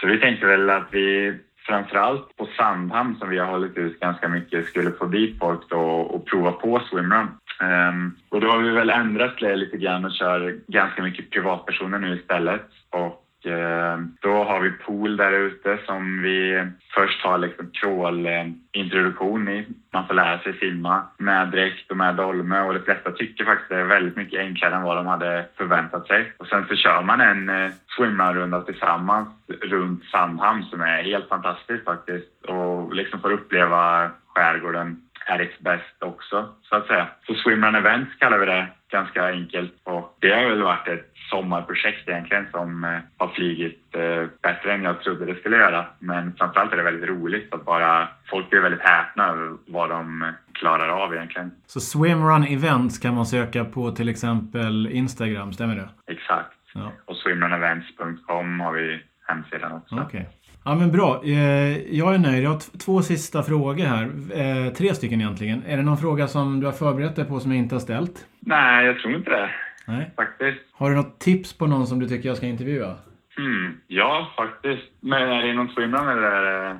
Så 0.00 0.06
vi 0.06 0.20
tänkte 0.20 0.46
väl 0.46 0.70
att 0.70 0.88
vi 0.90 1.34
framförallt 1.66 2.36
på 2.36 2.48
Sandhamn 2.56 3.16
som 3.16 3.30
vi 3.30 3.38
har 3.38 3.46
hållit 3.46 3.76
ut 3.76 4.00
ganska 4.00 4.28
mycket 4.28 4.66
skulle 4.66 4.90
få 4.90 5.06
dit 5.06 5.38
folk 5.38 5.68
då 5.68 5.80
och 5.80 6.26
prova 6.26 6.52
på 6.52 6.82
swimrun. 6.90 7.28
Um, 7.60 8.16
och 8.28 8.40
då 8.40 8.48
har 8.48 8.58
vi 8.58 8.70
väl 8.70 8.90
ändrat 8.90 9.38
det 9.40 9.56
lite 9.56 9.76
grann 9.76 10.04
och 10.04 10.12
kör 10.12 10.58
ganska 10.66 11.02
mycket 11.02 11.30
privatpersoner 11.30 11.98
nu 11.98 12.16
istället. 12.16 12.66
Och 12.90 13.23
Eh, 13.46 13.98
då 14.20 14.44
har 14.44 14.60
vi 14.60 14.70
pool 14.70 15.16
där 15.16 15.32
ute 15.32 15.78
som 15.86 16.22
vi 16.22 16.66
först 16.94 17.24
har 17.24 17.38
liksom 17.38 17.70
crawl-introduktion 17.72 19.48
i. 19.48 19.66
Man 19.92 20.06
får 20.06 20.14
lära 20.14 20.38
sig 20.38 20.58
simma 20.58 21.02
med 21.18 21.48
dräkt 21.48 21.90
och 21.90 21.96
med 21.96 22.14
dolme 22.14 22.60
och 22.60 22.74
de 22.74 22.80
flesta 22.80 23.10
tycker 23.12 23.44
faktiskt 23.44 23.68
det 23.68 23.76
är 23.76 23.84
väldigt 23.84 24.16
mycket 24.16 24.40
enklare 24.40 24.74
än 24.74 24.82
vad 24.82 24.96
de 24.96 25.06
hade 25.06 25.46
förväntat 25.56 26.06
sig. 26.06 26.32
Och 26.38 26.46
sen 26.46 26.66
så 26.68 26.74
kör 26.76 27.02
man 27.02 27.20
en 27.20 27.48
eh, 27.48 27.72
swimrunrunda 27.96 28.60
tillsammans 28.60 29.28
runt 29.60 30.04
Sandhamn 30.04 30.62
som 30.62 30.80
är 30.80 31.02
helt 31.02 31.28
fantastiskt 31.28 31.84
faktiskt 31.84 32.44
och 32.44 32.94
liksom 32.94 33.20
får 33.20 33.32
uppleva 33.32 34.10
skärgården 34.34 35.03
its 35.40 35.58
bäst 35.60 36.02
också, 36.02 36.54
så 36.62 36.76
att 36.76 36.86
säga. 36.86 37.08
Så 37.26 37.34
Swimrun 37.34 37.74
Events 37.74 38.14
kallar 38.18 38.38
vi 38.38 38.46
det 38.46 38.66
ganska 38.90 39.26
enkelt 39.26 39.72
och 39.84 40.16
det 40.20 40.34
har 40.34 40.48
väl 40.48 40.62
varit 40.62 40.88
ett 40.88 41.10
sommarprojekt 41.30 42.08
egentligen 42.08 42.46
som 42.50 42.84
eh, 42.84 42.98
har 43.16 43.28
flygit 43.28 43.94
eh, 43.94 44.24
bättre 44.42 44.72
än 44.74 44.82
jag 44.82 45.00
trodde 45.00 45.24
det 45.24 45.34
skulle 45.40 45.56
göra. 45.56 45.86
Men 45.98 46.34
framförallt 46.38 46.72
är 46.72 46.76
det 46.76 46.82
väldigt 46.82 47.08
roligt 47.08 47.54
att 47.54 47.64
bara 47.64 48.08
folk 48.30 48.50
blir 48.50 48.60
väldigt 48.60 48.82
häpna 48.82 49.28
över 49.28 49.56
vad 49.66 49.90
de 49.90 50.32
klarar 50.52 50.88
av 50.88 51.14
egentligen. 51.14 51.50
Så 51.66 51.80
Swimrun 51.80 52.44
Events 52.44 52.98
kan 52.98 53.14
man 53.14 53.26
söka 53.26 53.64
på 53.64 53.90
till 53.90 54.08
exempel 54.08 54.86
Instagram, 54.86 55.52
stämmer 55.52 55.76
det? 55.76 56.12
Exakt. 56.12 56.58
Ja. 56.74 56.92
Och 57.04 57.16
swimrunevents.com 57.16 58.60
har 58.60 58.72
vi 58.72 59.02
hemsidan 59.26 59.72
också. 59.72 59.94
Okay. 59.94 60.24
Ja 60.66 60.74
men 60.74 60.92
bra. 60.92 61.20
Eh, 61.24 61.94
jag 61.98 62.14
är 62.14 62.18
nöjd. 62.18 62.44
Jag 62.44 62.50
har 62.50 62.78
två 62.84 63.02
sista 63.02 63.42
frågor 63.42 63.84
här. 63.84 64.04
Eh, 64.04 64.72
tre 64.72 64.94
stycken 64.94 65.20
egentligen. 65.20 65.62
Är 65.66 65.76
det 65.76 65.82
någon 65.82 65.96
fråga 65.96 66.28
som 66.28 66.60
du 66.60 66.66
har 66.66 66.72
förberett 66.72 67.16
dig 67.16 67.24
på 67.24 67.40
som 67.40 67.50
jag 67.50 67.58
inte 67.58 67.74
har 67.74 67.80
ställt? 67.80 68.26
Nej, 68.40 68.86
jag 68.86 68.98
tror 68.98 69.14
inte 69.14 69.30
det. 69.30 69.50
Nej. 69.86 70.10
Faktiskt. 70.16 70.60
Har 70.72 70.90
du 70.90 70.96
något 70.96 71.18
tips 71.18 71.58
på 71.58 71.66
någon 71.66 71.86
som 71.86 72.00
du 72.00 72.08
tycker 72.08 72.28
jag 72.28 72.36
ska 72.36 72.46
intervjua? 72.46 72.94
Mm, 73.38 73.76
ja, 73.86 74.28
faktiskt. 74.36 74.82
Men 75.00 75.22
är 75.22 75.42
det 75.42 75.50
inom 75.50 75.68
swimrun 75.68 76.08
eller 76.08 76.32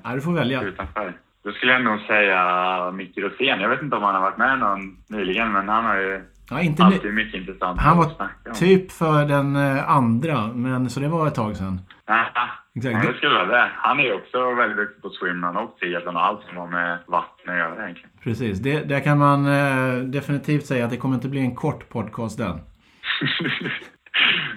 ja, 0.04 0.14
du 0.14 0.20
får 0.20 0.32
välja. 0.32 0.62
utanför? 0.62 1.12
Då 1.44 1.52
skulle 1.52 1.72
jag 1.72 1.84
nog 1.84 2.00
säga 2.00 2.90
Micke 2.90 3.18
Rosén. 3.18 3.60
Jag 3.60 3.68
vet 3.68 3.82
inte 3.82 3.96
om 3.96 4.02
han 4.02 4.14
har 4.14 4.22
varit 4.22 4.38
med 4.38 4.58
någon 4.58 4.96
nyligen, 5.08 5.52
men 5.52 5.68
han 5.68 5.84
har 5.84 5.96
ju 5.96 6.22
ja, 6.50 6.60
inte 6.60 6.84
alltid 6.84 7.14
mycket 7.14 7.40
intressant 7.40 7.80
Han 7.80 7.98
var 7.98 8.10
typ 8.54 8.92
för 8.92 9.24
den 9.24 9.56
eh, 9.56 9.90
andra, 9.90 10.46
men 10.54 10.90
så 10.90 11.00
det 11.00 11.08
var 11.08 11.26
ett 11.26 11.34
tag 11.34 11.56
sedan. 11.56 11.80
Aha. 12.08 12.63
Exakt. 12.76 13.04
Ja, 13.04 13.10
det 13.10 13.16
skulle 13.16 13.34
vara 13.34 13.46
det. 13.46 13.70
Han 13.76 14.00
är 14.00 14.14
också 14.14 14.54
väldigt 14.54 14.76
duktig 14.78 15.02
på 15.02 15.10
swimrun 15.10 15.56
och 15.56 15.78
triathlon 15.78 16.16
och 16.16 16.24
allt 16.24 16.40
som 16.48 16.56
har 16.56 16.66
med 16.66 16.98
vatten 17.06 17.50
att 17.50 17.56
göra 17.56 17.82
egentligen. 17.82 18.10
Precis. 18.22 18.58
Det, 18.58 18.88
där 18.88 19.00
kan 19.00 19.18
man 19.18 19.46
eh, 19.46 19.96
definitivt 19.96 20.66
säga 20.66 20.84
att 20.84 20.90
det 20.90 20.96
kommer 20.96 21.14
inte 21.14 21.28
bli 21.28 21.40
en 21.40 21.54
kort 21.54 21.88
podcast 21.88 22.38
den. 22.38 22.60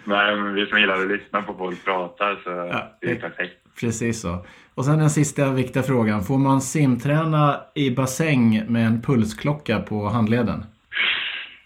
Nej, 0.03 0.35
men 0.35 0.53
vi 0.53 0.65
som 0.65 0.79
gillar 0.79 1.01
att 1.01 1.07
lyssna 1.07 1.41
på 1.41 1.53
folk 1.53 1.85
prata 1.85 2.35
så 2.43 2.49
ja, 2.49 2.97
det 3.01 3.11
är 3.11 3.15
perfekt. 3.15 3.53
Precis 3.79 4.21
så. 4.21 4.45
Och 4.75 4.85
sen 4.85 4.99
den 4.99 5.09
sista 5.09 5.51
viktiga 5.51 5.83
frågan. 5.83 6.23
Får 6.23 6.37
man 6.37 6.61
simträna 6.61 7.59
i 7.75 7.91
bassäng 7.91 8.63
med 8.67 8.87
en 8.87 9.01
pulsklocka 9.01 9.79
på 9.79 10.09
handleden? 10.09 10.65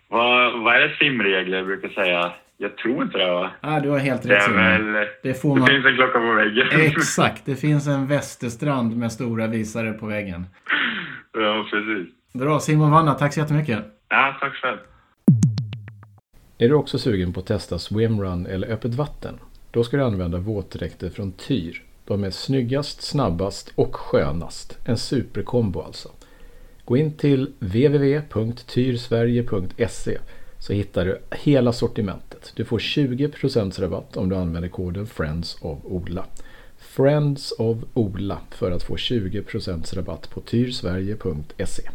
Vad, 0.08 0.64
vad 0.64 0.76
är 0.76 0.96
simregler 1.00 1.64
brukar 1.64 1.90
säga? 1.90 2.32
Jag 2.62 2.78
tror 2.78 3.04
inte 3.04 3.18
det 3.18 3.32
va? 3.32 3.52
Ja, 3.62 3.80
du 3.80 3.90
har 3.90 4.00
helt 4.00 4.26
rätt 4.26 4.46
det, 4.48 4.54
väl, 4.54 5.08
det, 5.24 5.34
får 5.34 5.56
man... 5.56 5.66
det 5.66 5.74
finns 5.74 5.86
en 5.86 5.96
klocka 5.96 6.20
på 6.20 6.34
väggen. 6.34 6.68
Exakt, 6.72 7.46
det 7.46 7.56
finns 7.56 7.88
en 7.88 8.08
Västerstrand 8.08 8.98
med 8.98 9.12
stora 9.12 9.48
visare 9.48 9.94
på 9.94 10.06
väggen. 10.06 10.46
Ja, 11.34 11.68
precis. 11.72 12.14
Bra, 12.34 12.60
Simon 12.60 12.92
Vanna, 12.92 13.14
tack 13.14 13.34
så 13.34 13.40
jättemycket. 13.40 13.80
Ja, 14.10 14.38
tack 14.40 14.54
själv. 14.54 14.78
Är 16.58 16.70
du 16.70 16.74
också 16.74 17.00
sugen 17.00 17.34
på 17.34 17.40
att 17.40 17.46
testa 17.46 17.80
swimrun 17.80 18.46
eller 18.46 18.68
öppet 18.68 18.94
vatten? 18.94 19.40
Då 19.72 19.84
ska 19.84 19.98
du 19.98 20.04
använda 20.04 20.38
våtdräkter 20.38 21.10
från 21.10 21.32
Tyr. 21.32 21.84
De 22.06 22.24
är 22.24 22.32
snyggast, 22.32 23.02
snabbast 23.02 23.74
och 23.76 23.96
skönast. 23.96 24.80
En 24.86 24.98
superkombo 24.98 25.82
alltså. 25.82 26.10
Gå 26.86 26.98
in 26.98 27.18
till 27.18 27.54
www.tyrsverige.se 27.60 30.18
så 30.62 30.74
hittar 30.74 31.06
du 31.06 31.22
hela 31.32 31.74
sortimentet. 31.74 32.52
Du 32.56 32.66
får 32.66 32.80
20% 32.80 33.82
rabatt 33.82 34.18
om 34.18 34.30
du 34.30 34.36
använder 34.36 34.70
koden 34.70 35.08
Friends 35.08 35.58
of 35.62 35.80
Ola. 35.84 36.26
Friends 36.78 37.52
of 37.52 37.78
Ola 37.94 38.42
för 38.52 38.72
att 38.72 38.84
få 38.84 38.96
20% 38.96 39.96
rabatt 39.96 40.30
på 40.30 40.42
tyrsverige.se 40.42 41.90